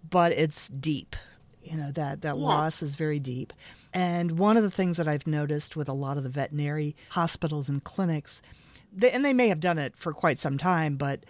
[0.09, 1.15] but it's deep.
[1.63, 2.43] You know, that that yeah.
[2.43, 3.53] loss is very deep.
[3.93, 7.69] And one of the things that I've noticed with a lot of the veterinary hospitals
[7.69, 8.41] and clinics,
[8.91, 11.25] they, and they may have done it for quite some time, but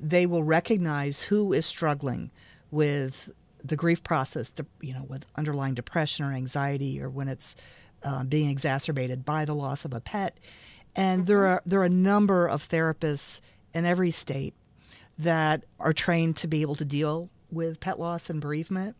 [0.00, 2.30] they will recognize who is struggling
[2.70, 3.30] with
[3.62, 7.54] the grief process, the, you know, with underlying depression or anxiety, or when it's
[8.02, 10.38] uh, being exacerbated by the loss of a pet,
[10.96, 11.26] and mm-hmm.
[11.26, 13.40] there are there are a number of therapists
[13.72, 14.54] in every state
[15.18, 18.96] that are trained to be able to deal with pet loss and bereavement.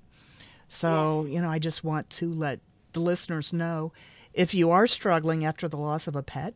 [0.69, 2.61] So, you know, I just want to let
[2.93, 3.93] the listeners know
[4.33, 6.55] if you are struggling after the loss of a pet,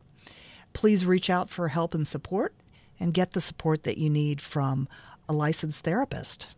[0.73, 2.53] please reach out for help and support
[2.99, 4.87] and get the support that you need from
[5.27, 6.55] a licensed therapist.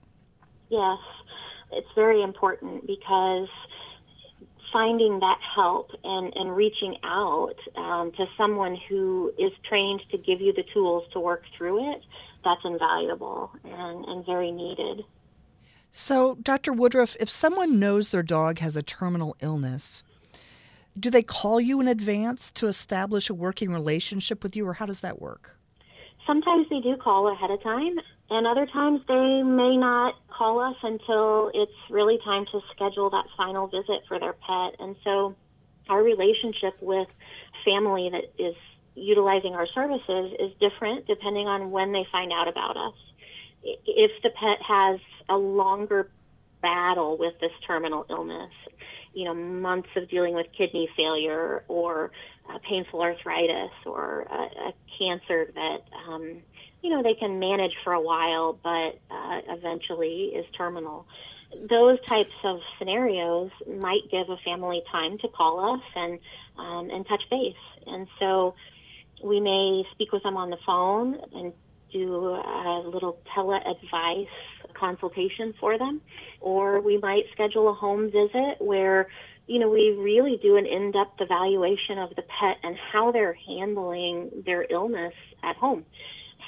[0.69, 0.97] Yes,
[1.71, 3.47] it's very important because
[4.71, 10.41] finding that help and, and reaching out um, to someone who is trained to give
[10.41, 12.01] you the tools to work through it,
[12.43, 15.03] that's invaluable and, and very needed.
[15.91, 16.71] So, Dr.
[16.71, 20.03] Woodruff, if someone knows their dog has a terminal illness,
[20.97, 24.85] do they call you in advance to establish a working relationship with you, or how
[24.85, 25.57] does that work?
[26.25, 27.99] Sometimes they do call ahead of time,
[28.31, 33.25] and other times they may not call us until it's really time to schedule that
[33.35, 34.79] final visit for their pet.
[34.79, 35.35] And so
[35.89, 37.09] our relationship with
[37.65, 38.55] family that is
[38.95, 42.95] utilizing our services is different depending on when they find out about us.
[43.63, 46.09] If the pet has a longer
[46.61, 48.51] battle with this terminal illness,
[49.13, 52.11] you know, months of dealing with kidney failure or
[52.49, 56.37] uh, painful arthritis or a, a cancer that um,
[56.81, 61.05] you know they can manage for a while, but uh, eventually is terminal.
[61.69, 66.19] Those types of scenarios might give a family time to call us and
[66.57, 67.53] um, and touch base,
[67.87, 68.55] and so
[69.23, 71.53] we may speak with them on the phone and
[71.91, 74.27] do a little tele advice
[74.73, 76.01] consultation for them,
[76.39, 79.09] or we might schedule a home visit where
[79.51, 84.43] you know, we really do an in-depth evaluation of the pet and how they're handling
[84.45, 85.13] their illness
[85.43, 85.85] at home.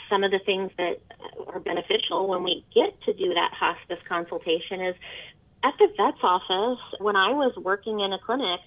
[0.09, 1.01] Some of the things that
[1.47, 4.95] are beneficial when we get to do that hospice consultation is
[5.63, 8.59] at the vet's office, when I was working in a clinic,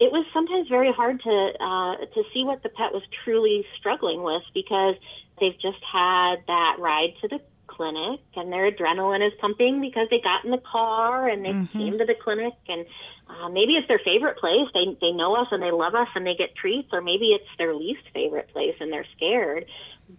[0.00, 4.22] it was sometimes very hard to uh, to see what the pet was truly struggling
[4.22, 4.96] with because
[5.40, 7.40] they've just had that ride to the
[7.80, 11.78] clinic and their adrenaline is pumping because they got in the car and they mm-hmm.
[11.78, 12.84] came to the clinic and
[13.26, 14.68] uh, maybe it's their favorite place.
[14.74, 17.48] They they know us and they love us and they get treats, or maybe it's
[17.56, 19.64] their least favorite place and they're scared.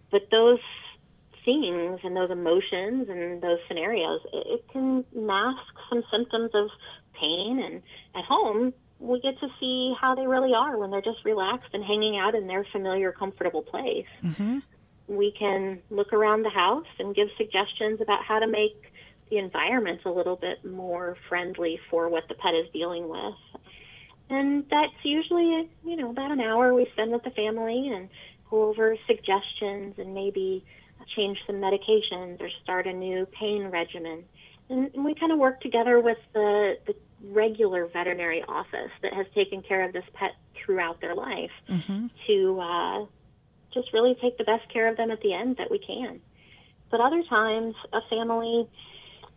[0.09, 0.59] But those
[1.45, 6.69] things and those emotions and those scenarios, it, it can mask some symptoms of
[7.19, 7.61] pain.
[7.63, 7.83] And
[8.15, 11.83] at home, we get to see how they really are when they're just relaxed and
[11.83, 14.09] hanging out in their familiar, comfortable place.
[14.23, 14.59] Mm-hmm.
[15.11, 18.81] We can look around the house and give suggestions about how to make
[19.29, 23.35] the environment a little bit more friendly for what the pet is dealing with.
[24.29, 28.07] And that's usually, you know, about an hour we spend with the family and
[28.49, 30.63] go over suggestions and maybe
[31.17, 34.23] change some medications or start a new pain regimen.
[34.69, 36.95] And, and we kind of work together with the, the
[37.25, 42.07] regular veterinary office that has taken care of this pet throughout their life mm-hmm.
[42.27, 43.05] to uh,
[43.73, 46.21] just really take the best care of them at the end that we can.
[46.89, 48.67] But other times, a family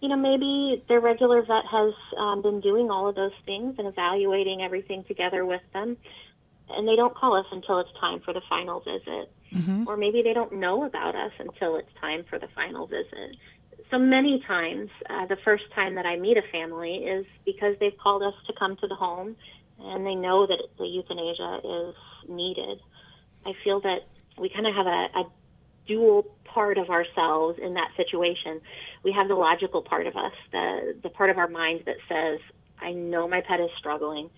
[0.04, 3.88] you know, maybe their regular vet has um, been doing all of those things and
[3.88, 5.96] evaluating everything together with them.
[6.68, 9.32] and they don't call us until it's time for the final visit.
[9.54, 9.84] Mm-hmm.
[9.86, 13.36] Or maybe they don't know about us until it's time for the final visit.
[13.90, 17.96] So many times, uh, the first time that I meet a family is because they've
[18.02, 19.36] called us to come to the home
[19.78, 21.94] and they know that the euthanasia is
[22.28, 22.78] needed.
[23.46, 24.00] I feel that
[24.38, 25.24] we kind of have a, a
[25.86, 28.60] dual part of ourselves in that situation.
[29.02, 32.40] We have the logical part of us, the the part of our mind that says,
[32.80, 34.30] "I know my pet is struggling,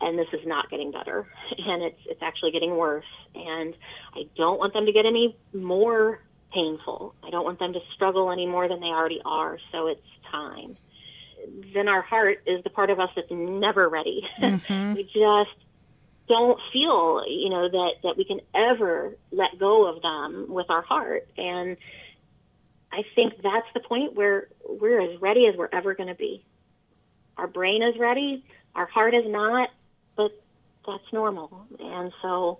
[0.00, 1.26] and this is not getting better,
[1.58, 3.04] and it's it's actually getting worse,
[3.34, 3.74] and
[4.14, 6.20] I don't want them to get any more
[6.52, 7.14] painful.
[7.22, 9.58] I don't want them to struggle any more than they already are.
[9.70, 10.76] So it's time."
[11.74, 14.22] Then our heart is the part of us that's never ready.
[14.38, 14.94] Mm-hmm.
[14.94, 15.56] we just
[16.28, 20.82] don't feel, you know, that, that we can ever let go of them with our
[20.82, 21.28] heart.
[21.36, 21.76] And
[22.92, 26.44] I think that's the point where we're as ready as we're ever going to be.
[27.36, 28.44] Our brain is ready,
[28.74, 29.70] our heart is not,
[30.16, 30.30] but
[30.86, 31.66] that's normal.
[31.78, 32.58] And so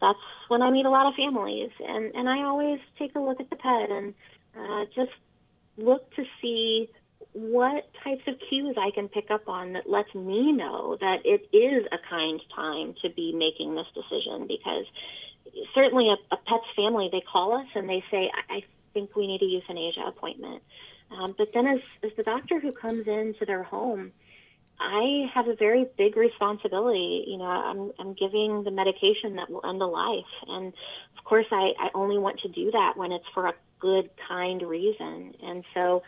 [0.00, 1.70] that's when I meet a lot of families.
[1.86, 4.14] And, and I always take a look at the pet and
[4.58, 5.12] uh, just
[5.76, 6.90] look to see
[7.32, 11.48] what types of cues I can pick up on that lets me know that it
[11.56, 14.84] is a kind time to be making this decision because
[15.74, 18.62] certainly a, a pet's family they call us and they say I, I
[18.94, 20.62] think we need a euthanasia appointment
[21.10, 24.12] um, but then as, as the doctor who comes into their home
[24.80, 27.24] I have a very big responsibility.
[27.26, 30.24] You know, I'm, I'm giving the medication that will end a life.
[30.48, 30.72] And
[31.18, 34.62] of course, I, I only want to do that when it's for a good, kind
[34.62, 35.34] reason.
[35.42, 36.02] And so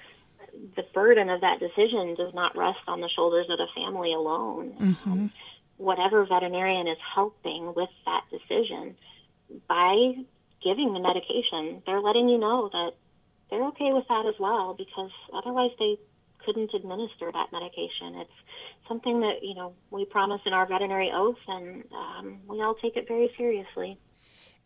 [0.76, 4.74] the burden of that decision does not rest on the shoulders of the family alone.
[4.80, 5.12] Mm-hmm.
[5.12, 5.32] Um,
[5.76, 8.96] whatever veterinarian is helping with that decision,
[9.68, 10.14] by
[10.62, 12.92] giving the medication, they're letting you know that
[13.50, 15.98] they're okay with that as well because otherwise they
[16.44, 18.14] couldn't administer that medication.
[18.16, 18.30] It's
[18.88, 22.96] something that, you know, we promise in our veterinary oath and um, we all take
[22.96, 23.98] it very seriously.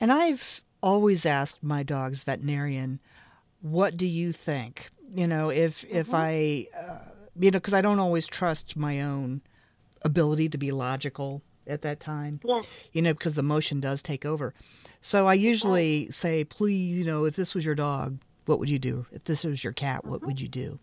[0.00, 3.00] And I've always asked my dog's veterinarian,
[3.60, 4.90] what do you think?
[5.10, 5.96] You know, if mm-hmm.
[5.96, 6.98] if I, uh,
[7.38, 9.42] you know, because I don't always trust my own
[10.02, 12.40] ability to be logical at that time.
[12.44, 12.62] Yeah.
[12.92, 14.54] You know, because the emotion does take over.
[15.00, 16.10] So I usually yeah.
[16.10, 19.06] say, please, you know, if this was your dog, what would you do?
[19.12, 20.26] If this was your cat, what mm-hmm.
[20.26, 20.78] would you do?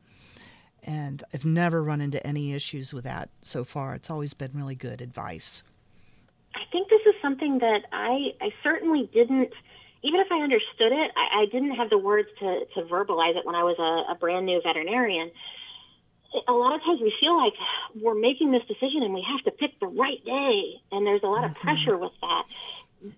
[0.84, 3.96] And I've never run into any issues with that so far.
[3.96, 5.64] It's always been really good advice.
[6.56, 9.54] I think this is something that I I certainly didn't
[10.04, 13.46] even if I understood it, I, I didn't have the words to, to verbalize it
[13.46, 15.32] when I was a, a brand new veterinarian.
[16.48, 17.54] A lot of times we feel like
[17.96, 21.28] we're making this decision and we have to pick the right day, and there's a
[21.28, 21.52] lot mm-hmm.
[21.52, 22.44] of pressure with that.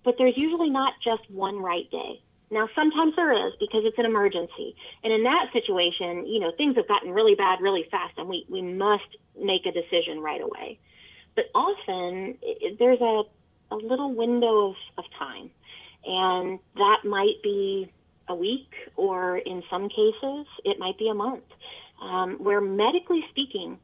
[0.04, 2.22] But there's usually not just one right day.
[2.52, 4.76] Now, sometimes there is because it's an emergency.
[5.04, 8.46] And in that situation, you know, things have gotten really bad really fast and we,
[8.50, 9.08] we must
[9.42, 10.80] make a decision right away.
[11.36, 13.24] But often it, there's a,
[13.72, 15.50] a little window of, of time.
[16.06, 17.92] And that might be
[18.28, 21.44] a week, or in some cases, it might be a month,
[22.02, 23.80] um, where medically speaking,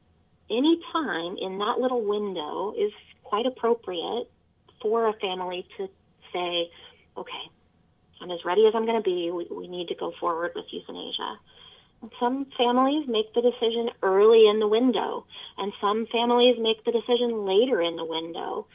[0.49, 2.91] any time in that little window is
[3.23, 4.29] quite appropriate
[4.81, 5.87] for a family to
[6.33, 6.69] say,
[7.17, 7.43] okay,
[8.21, 9.31] I'm as ready as I'm going to be.
[9.31, 11.39] We, we need to go forward with euthanasia.
[12.19, 15.25] Some families make the decision early in the window,
[15.57, 18.65] and some families make the decision later in the window.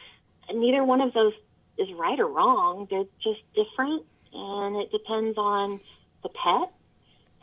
[0.52, 1.32] Neither one of those
[1.78, 2.86] is right or wrong.
[2.90, 5.80] They're just different, and it depends on
[6.22, 6.72] the pet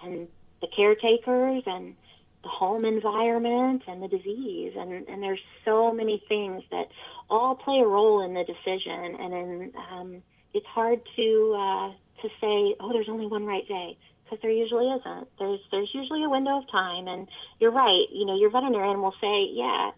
[0.03, 0.27] and
[0.61, 1.95] the caretakers and
[2.43, 4.73] the home environment and the disease.
[4.77, 6.87] And, and there's so many things that
[7.29, 9.15] all play a role in the decision.
[9.19, 10.23] And in, um,
[10.53, 14.87] it's hard to uh, to say, oh, there's only one right day because there usually
[14.87, 15.27] isn't.
[15.39, 17.27] There's there's usually a window of time, and
[17.59, 18.05] you're right.
[18.11, 19.91] You know, your veterinarian will say, yeah,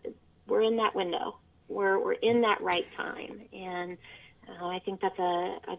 [0.47, 1.37] we're in that window.
[1.67, 3.97] We're we're in that right time, and
[4.49, 5.21] uh, I think that's a,
[5.67, 5.77] a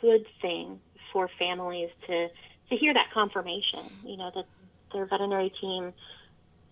[0.00, 0.80] good thing
[1.12, 2.28] for families to
[2.68, 3.80] to hear that confirmation.
[4.04, 4.46] You know that
[4.92, 5.92] their veterinary team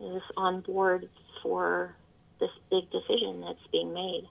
[0.01, 1.09] is on board
[1.43, 1.95] for
[2.39, 4.29] this big decision that's being made.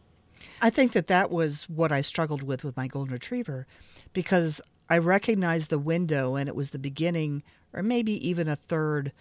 [0.61, 3.67] I think that that was what I struggled with with my golden retriever
[4.13, 7.43] because I recognized the window and it was the beginning
[7.73, 9.11] or maybe even a third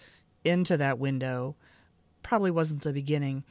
[0.43, 1.55] into that window.
[2.23, 3.43] Probably wasn't the beginning,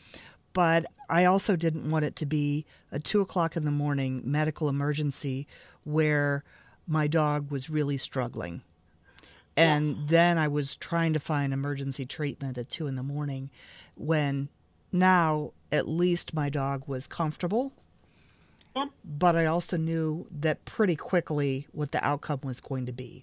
[0.59, 4.69] but I also didn't want it to be a two o'clock in the morning medical
[4.69, 5.47] emergency
[5.85, 6.43] where
[6.85, 8.63] my dog was really struggling.
[9.57, 10.03] And yeah.
[10.07, 13.51] then I was trying to find emergency treatment at two in the morning
[13.95, 14.49] when
[14.91, 17.71] now at least my dog was comfortable.
[19.05, 23.23] But I also knew that pretty quickly what the outcome was going to be.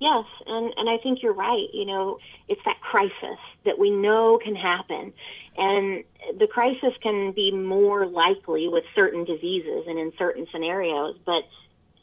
[0.00, 1.68] Yes, and, and I think you're right.
[1.74, 5.12] You know, it's that crisis that we know can happen.
[5.58, 6.04] And
[6.38, 11.42] the crisis can be more likely with certain diseases and in certain scenarios, but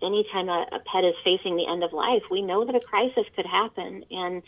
[0.03, 3.25] anytime a, a pet is facing the end of life, we know that a crisis
[3.35, 4.03] could happen.
[4.11, 4.43] And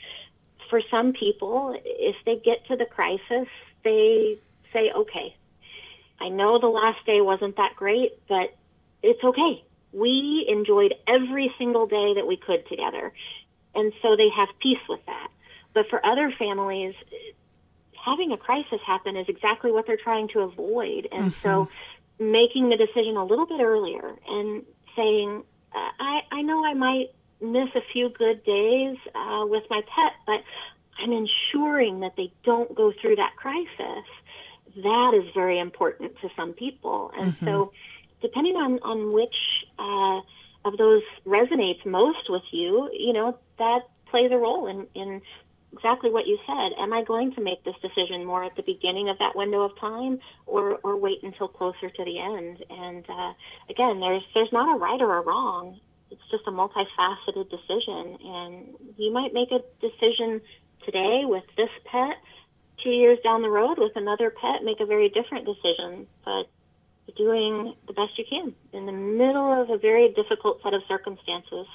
[0.70, 3.48] for some people, if they get to the crisis,
[3.84, 4.38] they
[4.72, 5.36] say, okay,
[6.22, 8.56] I know the last day wasn't that great, but
[9.02, 9.64] it's okay.
[9.92, 13.12] We enjoyed every single day that we could together.
[13.76, 15.30] And so they have peace with that.
[15.74, 16.96] But for other families,
[18.04, 21.08] having a crisis happen is exactly what they're trying to avoid.
[21.12, 21.42] And mm-hmm.
[21.44, 21.70] so
[22.20, 24.64] making the decision a little bit earlier and
[24.96, 27.08] saying, I, I know I might
[27.42, 30.44] miss a few good days uh, with my pet, but
[31.02, 34.06] I'm ensuring that they don't go through that crisis.
[34.76, 37.12] That is very important to some people.
[37.18, 37.46] And mm-hmm.
[37.46, 37.72] so,
[38.22, 39.36] depending on, on which
[39.78, 40.22] uh,
[40.66, 45.22] of those resonates most with you, you know, that plays a role in, in
[45.74, 46.82] exactly what you said.
[46.82, 49.78] Am I going to make this decision more at the beginning of that window of
[49.80, 52.64] time or, or wait until closer to the end?
[52.70, 53.34] And uh,
[53.70, 55.80] again, there's, there's not a right or a wrong.
[56.12, 58.18] It's just a multifaceted decision.
[58.24, 60.42] And you might make a decision
[60.86, 62.18] today with this pet,
[62.84, 66.08] two years down the road with another pet, make a very different decision.
[66.26, 66.50] But
[67.18, 71.68] doing the best you can in the middle of a very difficult set of circumstances,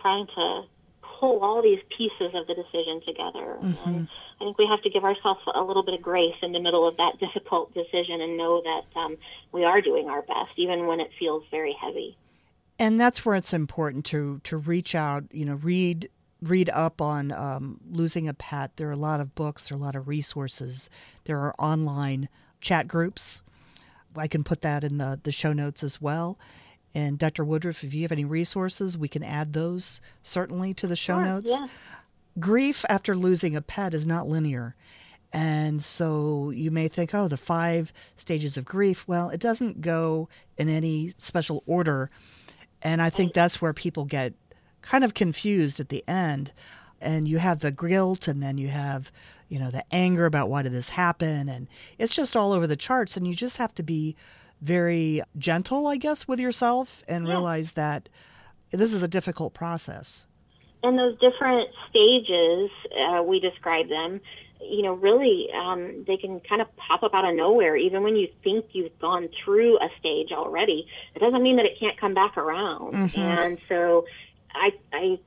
[0.00, 0.62] trying to
[1.18, 3.58] pull all these pieces of the decision together.
[3.60, 3.88] Mm-hmm.
[3.88, 4.08] And
[4.40, 6.86] I think we have to give ourselves a little bit of grace in the middle
[6.86, 9.16] of that difficult decision and know that um,
[9.52, 12.16] we are doing our best, even when it feels very heavy.
[12.78, 15.24] And that's where it's important to to reach out.
[15.32, 16.08] You know, read
[16.40, 18.76] read up on um, losing a pet.
[18.76, 19.68] There are a lot of books.
[19.68, 20.88] There are a lot of resources.
[21.24, 22.28] There are online
[22.60, 23.42] chat groups.
[24.18, 26.38] I can put that in the the show notes as well.
[26.94, 27.44] And Dr.
[27.44, 31.24] Woodruff, if you have any resources, we can add those certainly to the show sure,
[31.24, 31.50] notes.
[31.50, 31.68] Yeah.
[32.38, 34.74] Grief after losing a pet is not linear.
[35.32, 39.06] And so you may think, oh, the five stages of grief.
[39.06, 42.10] Well, it doesn't go in any special order.
[42.80, 44.32] And I think that's where people get
[44.80, 46.52] kind of confused at the end.
[47.00, 49.12] And you have the guilt, and then you have,
[49.48, 51.48] you know, the anger about why did this happen.
[51.48, 51.68] And
[51.98, 53.16] it's just all over the charts.
[53.16, 54.16] And you just have to be
[54.60, 57.32] very gentle, I guess, with yourself and yeah.
[57.32, 58.08] realize that
[58.70, 60.26] this is a difficult process.
[60.82, 64.20] And those different stages, uh, we describe them,
[64.60, 67.76] you know, really, um, they can kind of pop up out of nowhere.
[67.76, 71.78] Even when you think you've gone through a stage already, it doesn't mean that it
[71.80, 72.94] can't come back around.
[72.94, 73.20] Mm-hmm.
[73.20, 74.04] And so
[74.54, 75.18] I, I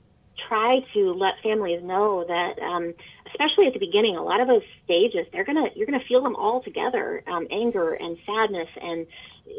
[0.47, 2.93] try to let families know that, um,
[3.31, 6.35] especially at the beginning, a lot of those stages, they're gonna you're gonna feel them
[6.35, 9.07] all together, um, anger and sadness and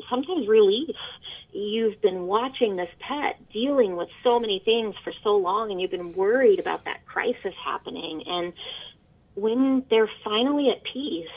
[0.09, 0.97] sometimes relief.
[1.53, 5.91] You've been watching this pet dealing with so many things for so long, and you've
[5.91, 8.23] been worried about that crisis happening.
[8.27, 8.53] And
[9.35, 11.29] when they're finally at peace,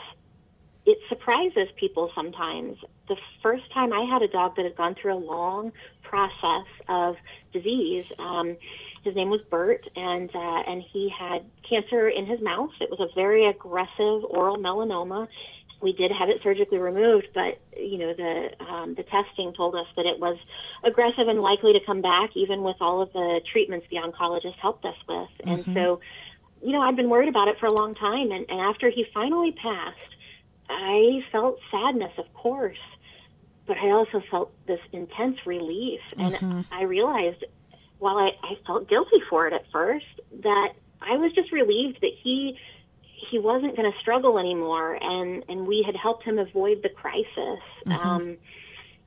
[0.85, 2.77] it surprises people sometimes.
[3.07, 5.71] The first time I had a dog that had gone through a long
[6.03, 7.15] process of
[7.53, 8.05] disease.
[8.19, 8.57] Um,
[9.03, 12.71] his name was Bert, and uh, and he had cancer in his mouth.
[12.81, 15.27] It was a very aggressive oral melanoma.
[15.81, 19.85] We did have it surgically removed, but you know the um, the testing told us
[19.95, 20.37] that it was
[20.83, 24.85] aggressive and likely to come back, even with all of the treatments the oncologist helped
[24.85, 25.17] us with.
[25.17, 25.49] Mm-hmm.
[25.49, 25.99] And so,
[26.63, 29.05] you know, I'd been worried about it for a long time, and, and after he
[29.13, 30.14] finally passed,
[30.69, 32.77] I felt sadness, of course
[33.67, 35.99] but I also felt this intense relief.
[36.17, 36.61] And mm-hmm.
[36.71, 37.43] I realized
[37.99, 40.05] while I, I felt guilty for it at first,
[40.43, 42.57] that I was just relieved that he
[43.31, 47.25] he wasn't going to struggle anymore, and and we had helped him avoid the crisis.
[47.87, 47.91] Mm-hmm.
[47.91, 48.37] Um,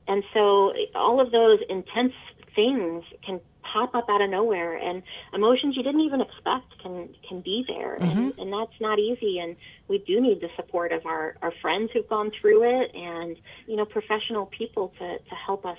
[0.09, 2.15] and so all of those intense
[2.55, 3.41] things can
[3.73, 5.03] pop up out of nowhere and
[5.33, 8.19] emotions you didn't even expect can can be there mm-hmm.
[8.19, 9.57] and, and that's not easy and
[9.89, 13.77] we do need the support of our our friends who've gone through it and you
[13.77, 15.79] know professional people to to help us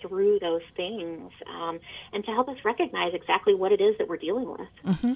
[0.00, 1.80] through those things um,
[2.12, 5.12] and to help us recognize exactly what it is that we're dealing with mm-hmm.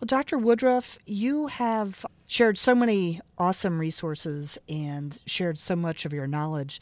[0.00, 0.38] Well, Dr.
[0.38, 6.80] Woodruff, you have shared so many awesome resources and shared so much of your knowledge.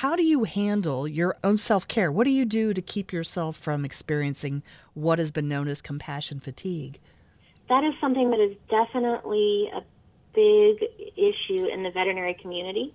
[0.00, 2.12] How do you handle your own self care?
[2.12, 6.38] What do you do to keep yourself from experiencing what has been known as compassion
[6.38, 7.00] fatigue?
[7.70, 9.80] That is something that is definitely a
[10.34, 10.84] big
[11.16, 12.94] issue in the veterinary community.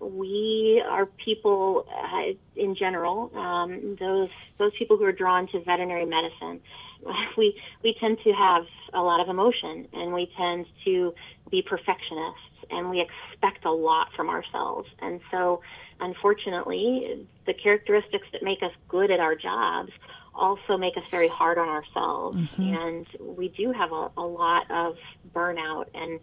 [0.00, 6.04] We are people uh, in general, um, those those people who are drawn to veterinary
[6.04, 6.60] medicine.
[7.38, 11.14] We we tend to have a lot of emotion, and we tend to
[11.48, 14.88] be perfectionists, and we expect a lot from ourselves.
[15.00, 15.62] And so
[16.00, 19.92] unfortunately, the characteristics that make us good at our jobs
[20.34, 22.38] also make us very hard on ourselves.
[22.38, 22.74] Mm-hmm.
[22.74, 23.06] And
[23.36, 24.96] we do have a, a lot of
[25.34, 26.20] burnout and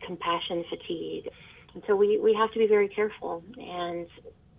[0.00, 1.28] compassion fatigue.
[1.74, 4.06] And so we, we have to be very careful and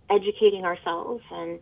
[0.08, 1.58] educating ourselves and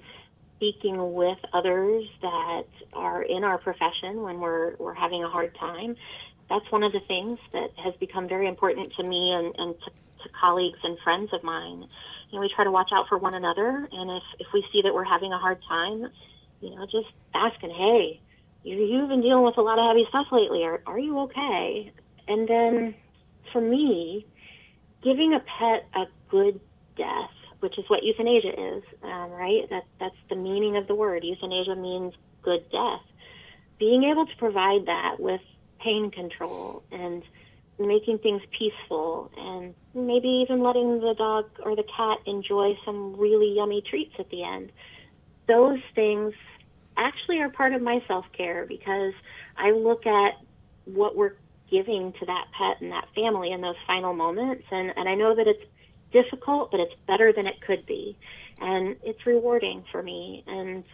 [0.56, 5.96] speaking with others that are in our profession when we're, we're having a hard time.
[6.50, 9.90] That's one of the things that has become very important to me and, and to,
[10.24, 11.88] to colleagues and friends of mine.
[12.30, 14.82] You know, we try to watch out for one another, and if, if we see
[14.82, 16.10] that we're having a hard time,
[16.60, 18.20] you know, just asking, hey,
[18.64, 20.64] you, you've been dealing with a lot of heavy stuff lately.
[20.64, 21.92] Are, are you okay?
[22.28, 22.94] And then
[23.52, 24.26] for me,
[25.02, 26.60] giving a pet a good
[26.96, 27.30] death,
[27.60, 29.68] which is what euthanasia is, um, right?
[29.70, 31.24] That that's the meaning of the word.
[31.24, 33.02] Euthanasia means good death.
[33.78, 35.40] Being able to provide that with
[35.82, 37.22] pain control and
[37.78, 43.54] making things peaceful and maybe even letting the dog or the cat enjoy some really
[43.56, 44.70] yummy treats at the end.
[45.48, 46.34] Those things
[46.96, 49.14] actually are part of my self care because
[49.56, 50.34] I look at
[50.84, 51.34] what we're
[51.70, 54.64] giving to that pet and that family in those final moments.
[54.70, 55.64] And, and I know that it's
[56.12, 58.16] difficult but it's better than it could be.
[58.60, 60.44] And it's rewarding for me.
[60.46, 60.84] And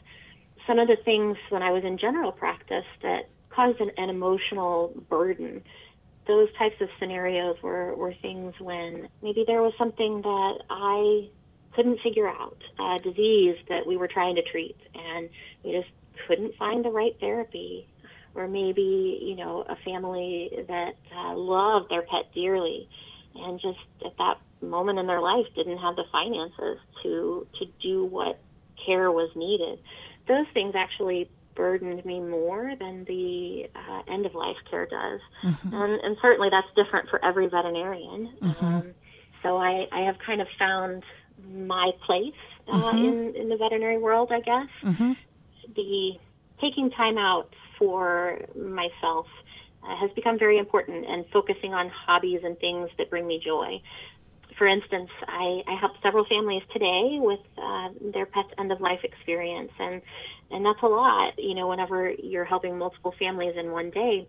[0.66, 4.92] some of the things when I was in general practice that caused an, an emotional
[5.08, 5.62] burden
[6.26, 11.28] those types of scenarios were, were things when maybe there was something that I
[11.74, 15.28] couldn't figure out, a disease that we were trying to treat, and
[15.62, 15.88] we just
[16.26, 17.86] couldn't find the right therapy.
[18.34, 22.86] Or maybe, you know, a family that uh, loved their pet dearly
[23.34, 28.04] and just at that moment in their life didn't have the finances to, to do
[28.04, 28.38] what
[28.84, 29.78] care was needed.
[30.28, 35.20] Those things actually burdened me more than the uh, end of life care does.
[35.42, 35.74] Mm-hmm.
[35.74, 38.32] And, and, certainly that's different for every veterinarian.
[38.42, 38.64] Mm-hmm.
[38.64, 38.94] Um,
[39.42, 41.02] so I, I have kind of found
[41.52, 42.34] my place
[42.68, 42.98] uh, mm-hmm.
[42.98, 44.68] in, in the veterinary world, I guess.
[44.84, 45.12] Mm-hmm.
[45.74, 46.12] The
[46.60, 49.26] taking time out for myself
[49.82, 53.80] uh, has become very important and focusing on hobbies and things that bring me joy.
[54.58, 59.00] For instance, I, I help several families today with uh, their pet's end of life
[59.04, 60.00] experience, and
[60.50, 64.28] and that's a lot, you know, whenever you're helping multiple families in one day.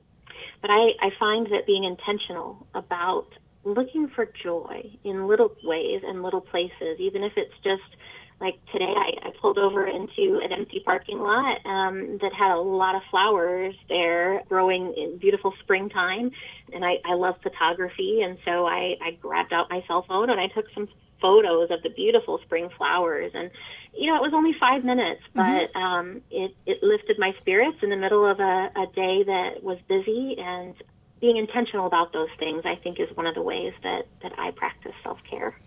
[0.62, 3.28] But I, I find that being intentional about
[3.64, 7.96] looking for joy in little ways and little places, even if it's just
[8.40, 12.60] like today I, I pulled over into an empty parking lot um, that had a
[12.60, 16.32] lot of flowers there growing in beautiful springtime
[16.74, 20.40] and I, I love photography and so I, I grabbed out my cell phone and
[20.40, 20.88] I took some
[21.20, 23.50] photos of the beautiful spring flowers and
[23.96, 25.40] you know it was only five minutes mm-hmm.
[25.40, 25.84] but mm-hmm.
[25.84, 29.80] um, it, it lifted my spirits in the middle of a, a day that was
[29.88, 30.76] busy and
[31.20, 34.52] being intentional about those things i think is one of the ways that, that i
[34.52, 35.58] practice self-care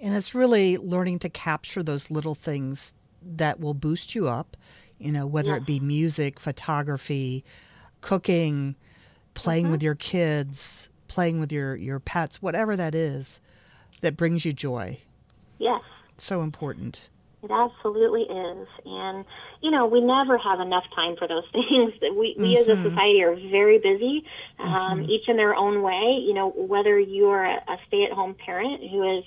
[0.00, 4.56] and it's really learning to capture those little things that will boost you up,
[4.98, 5.60] you know, whether yes.
[5.60, 7.44] it be music, photography,
[8.00, 8.76] cooking,
[9.34, 9.72] playing mm-hmm.
[9.72, 13.40] with your kids, playing with your, your pets, whatever that is
[14.00, 14.98] that brings you joy.
[15.58, 15.82] Yes.
[16.16, 17.08] So important.
[17.42, 18.68] It absolutely is.
[18.84, 19.24] And,
[19.62, 21.92] you know, we never have enough time for those things.
[22.02, 22.62] We, we mm-hmm.
[22.62, 22.88] as a mm-hmm.
[22.88, 24.24] society are very busy,
[24.58, 25.10] um, mm-hmm.
[25.10, 26.18] each in their own way.
[26.20, 29.24] You know, whether you're a, a stay at home parent who is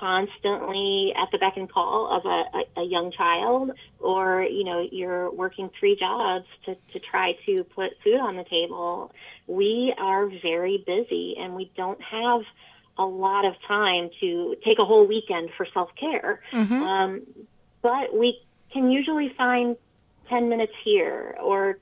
[0.00, 3.70] constantly at the beck and call of a, a, a, young child
[4.00, 8.44] or you know you're working three jobs to, to try to put food on the
[8.44, 9.12] table
[9.46, 12.40] we are very busy and we don't have
[12.96, 16.82] a lot of time to take a whole weekend for self-care mm-hmm.
[16.82, 17.22] um,
[17.82, 18.40] but we
[18.72, 19.76] can usually find
[20.28, 21.78] 10 minutes here or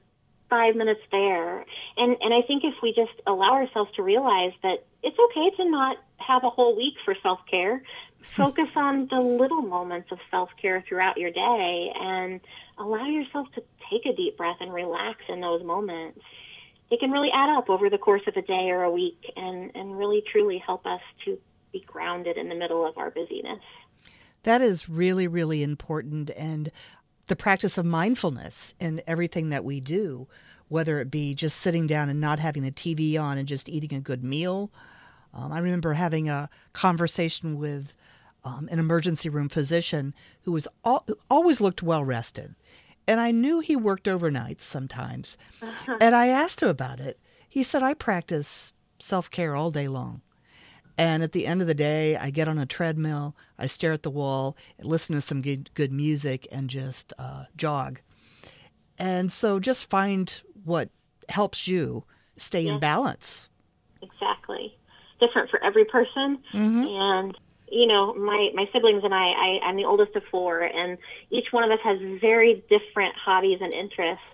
[0.52, 1.64] five minutes there
[1.96, 5.70] and and i think if we just allow ourselves to realize that it's okay to
[5.70, 7.82] not have a whole week for self care.
[8.22, 12.40] Focus on the little moments of self care throughout your day and
[12.78, 16.20] allow yourself to take a deep breath and relax in those moments.
[16.90, 19.72] It can really add up over the course of a day or a week and,
[19.74, 21.38] and really truly help us to
[21.72, 23.60] be grounded in the middle of our busyness.
[24.42, 26.30] That is really, really important.
[26.36, 26.70] And
[27.26, 30.28] the practice of mindfulness in everything that we do,
[30.68, 33.94] whether it be just sitting down and not having the TV on and just eating
[33.94, 34.70] a good meal
[35.34, 37.94] um, I remember having a conversation with
[38.44, 42.54] um, an emergency room physician who was all, always looked well rested.
[43.06, 45.36] And I knew he worked overnights sometimes.
[45.60, 45.96] Uh-huh.
[46.00, 47.18] And I asked him about it.
[47.48, 50.22] He said, I practice self care all day long.
[51.02, 54.04] And at the end of the day, I get on a treadmill, I stare at
[54.04, 58.00] the wall, listen to some good, good music, and just uh, jog.
[58.98, 60.90] And so just find what
[61.28, 62.04] helps you
[62.36, 63.50] stay in balance.
[64.00, 64.76] Exactly
[65.18, 66.38] different for every person.
[66.52, 66.84] Mm-hmm.
[66.86, 67.38] And
[67.68, 70.98] you know, my, my siblings and I, I, I'm the oldest of four, and
[71.30, 74.24] each one of us has very different hobbies and interests.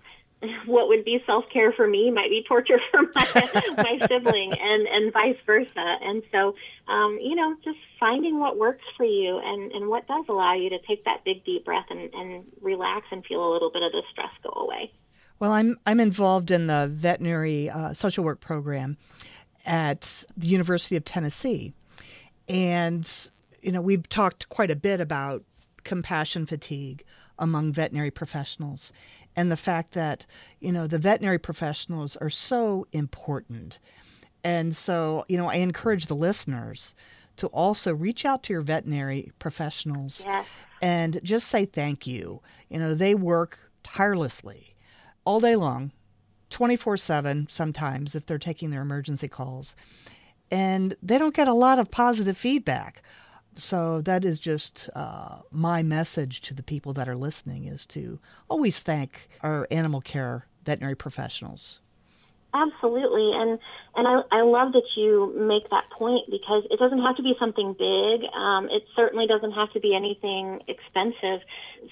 [0.66, 3.26] What would be self care for me might be torture for my,
[3.76, 5.96] my sibling, and, and vice versa.
[6.00, 6.54] And so,
[6.86, 10.70] um, you know, just finding what works for you and, and what does allow you
[10.70, 13.90] to take that big, deep breath and, and relax and feel a little bit of
[13.90, 14.92] the stress go away.
[15.40, 18.96] Well, I'm I'm involved in the veterinary uh, social work program
[19.66, 21.72] at the University of Tennessee,
[22.48, 23.30] and,
[23.60, 25.42] you know, we've talked quite a bit about
[25.84, 27.04] compassion fatigue
[27.38, 28.92] among veterinary professionals
[29.38, 30.26] and the fact that,
[30.58, 33.78] you know, the veterinary professionals are so important.
[34.42, 36.96] And so, you know, I encourage the listeners
[37.36, 40.44] to also reach out to your veterinary professionals yes.
[40.82, 42.42] and just say thank you.
[42.68, 44.74] You know, they work tirelessly
[45.24, 45.92] all day long,
[46.50, 49.76] 24 7 sometimes if they're taking their emergency calls
[50.50, 53.02] and they don't get a lot of positive feedback.
[53.58, 58.20] So that is just uh, my message to the people that are listening is to
[58.48, 61.80] always thank our animal care veterinary professionals.
[62.54, 63.58] Absolutely, and
[63.94, 67.34] and I, I love that you make that point because it doesn't have to be
[67.38, 68.30] something big.
[68.32, 71.44] Um, it certainly doesn't have to be anything expensive.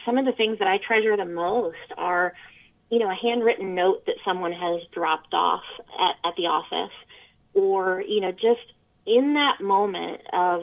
[0.07, 2.33] Some of the things that I treasure the most are,
[2.91, 5.65] you know, a handwritten note that someone has dropped off
[6.01, 6.95] at, at the office
[7.53, 8.73] or you know just
[9.05, 10.63] in that moment of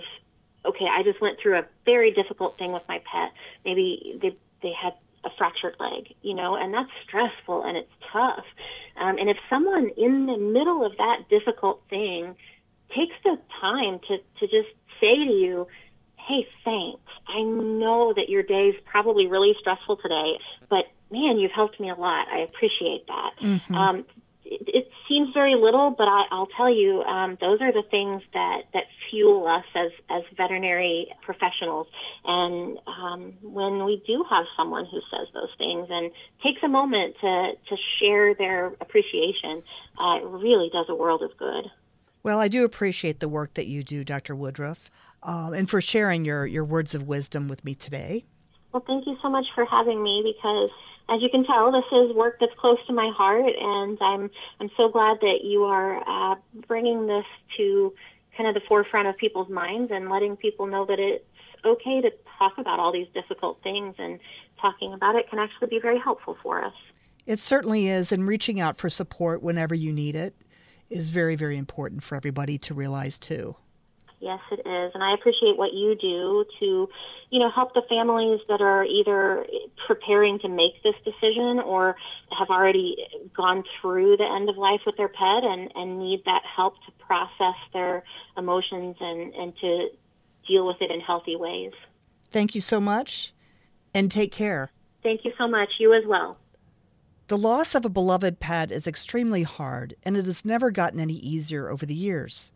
[0.66, 3.32] okay i just went through a very difficult thing with my pet.
[3.66, 4.93] Maybe they they had
[5.24, 8.45] a fractured leg you know and that's stressful and it's tough.
[8.97, 12.36] Um, and if someone in the middle of that difficult thing
[12.89, 15.68] takes the time to to just say to you
[16.18, 17.11] hey thanks.
[17.28, 20.39] I know that your day's probably really stressful today
[20.70, 22.28] but man you've helped me a lot.
[22.28, 23.32] I appreciate that.
[23.41, 23.76] Mm-hmm.
[23.76, 24.05] um,
[24.45, 28.64] it, seems very little, but I, will tell you, um, those are the things that,
[28.74, 31.88] that fuel us as, as veterinary professionals.
[32.26, 36.11] And um, when we do have someone who says those things and
[36.43, 39.61] takes a moment to, to share their appreciation,
[39.99, 41.66] uh, it really does a world of good.
[42.24, 44.36] Well, I do appreciate the work that you do, Dr.
[44.36, 44.89] Woodruff,
[45.22, 48.26] uh, and for sharing your, your words of wisdom with me today.
[48.72, 50.72] Well, thank you so much for having me because
[51.10, 54.30] as you can tell, this is work that's close to my heart, and I'm
[54.60, 56.36] I'm so glad that you are uh,
[56.68, 57.26] bringing this
[57.58, 57.93] to
[58.38, 61.24] kind of the forefront of people's minds and letting people know that it's
[61.66, 64.20] okay to talk about all these difficult things, and
[64.62, 66.74] talking about it can actually be very helpful for us.
[67.26, 70.36] It certainly is, and reaching out for support whenever you need it
[70.89, 73.56] is very, very important for everybody to realize too.
[74.24, 74.92] Yes, it is.
[74.94, 76.90] And I appreciate what you do to,
[77.30, 79.46] you know, help the families that are either
[79.86, 81.98] preparing to make this decision or
[82.40, 82.96] have already
[83.36, 86.92] gone through the end of life with their pet and, and need that help to
[87.06, 88.06] process their
[88.38, 89.90] emotions and, and to
[90.48, 91.74] deal with it in healthy ways.
[92.32, 93.34] Thank you so much
[93.94, 94.72] and take care.
[95.04, 95.68] Thank you so much.
[95.80, 96.38] You as well.
[97.28, 101.16] The loss of a beloved pet is extremely hard, and it has never gotten any
[101.16, 102.54] easier over the years.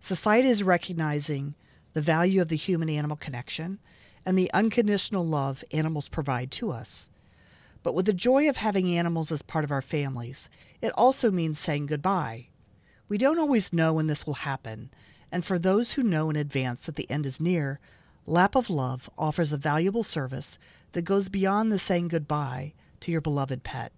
[0.00, 1.54] Society is recognizing
[1.92, 3.78] the value of the human animal connection
[4.24, 7.10] and the unconditional love animals provide to us.
[7.82, 11.58] But with the joy of having animals as part of our families, it also means
[11.58, 12.48] saying goodbye.
[13.08, 14.90] We don't always know when this will happen,
[15.32, 17.80] and for those who know in advance that the end is near,
[18.26, 20.58] Lap of Love offers a valuable service
[20.92, 23.92] that goes beyond the saying goodbye to your beloved pet.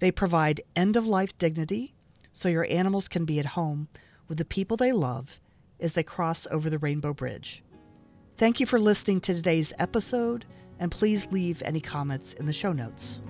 [0.00, 1.94] They provide end of life dignity
[2.32, 3.88] so your animals can be at home
[4.32, 5.38] with the people they love
[5.78, 7.62] as they cross over the Rainbow Bridge.
[8.38, 10.46] Thank you for listening to today's episode,
[10.78, 13.20] and please leave any comments in the show notes.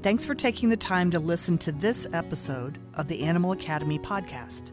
[0.00, 4.72] Thanks for taking the time to listen to this episode of the Animal Academy podcast.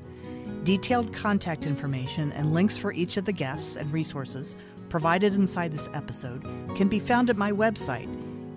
[0.63, 4.55] Detailed contact information and links for each of the guests and resources
[4.87, 6.41] provided inside this episode
[6.77, 8.07] can be found at my website,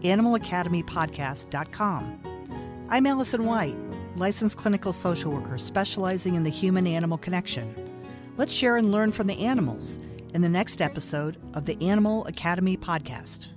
[0.02, 2.20] animalacademypodcast.com.
[2.90, 3.85] I'm Allison White
[4.16, 7.74] licensed clinical social worker specializing in the human animal connection.
[8.36, 9.98] Let's share and learn from the animals
[10.34, 13.55] in the next episode of the Animal Academy podcast.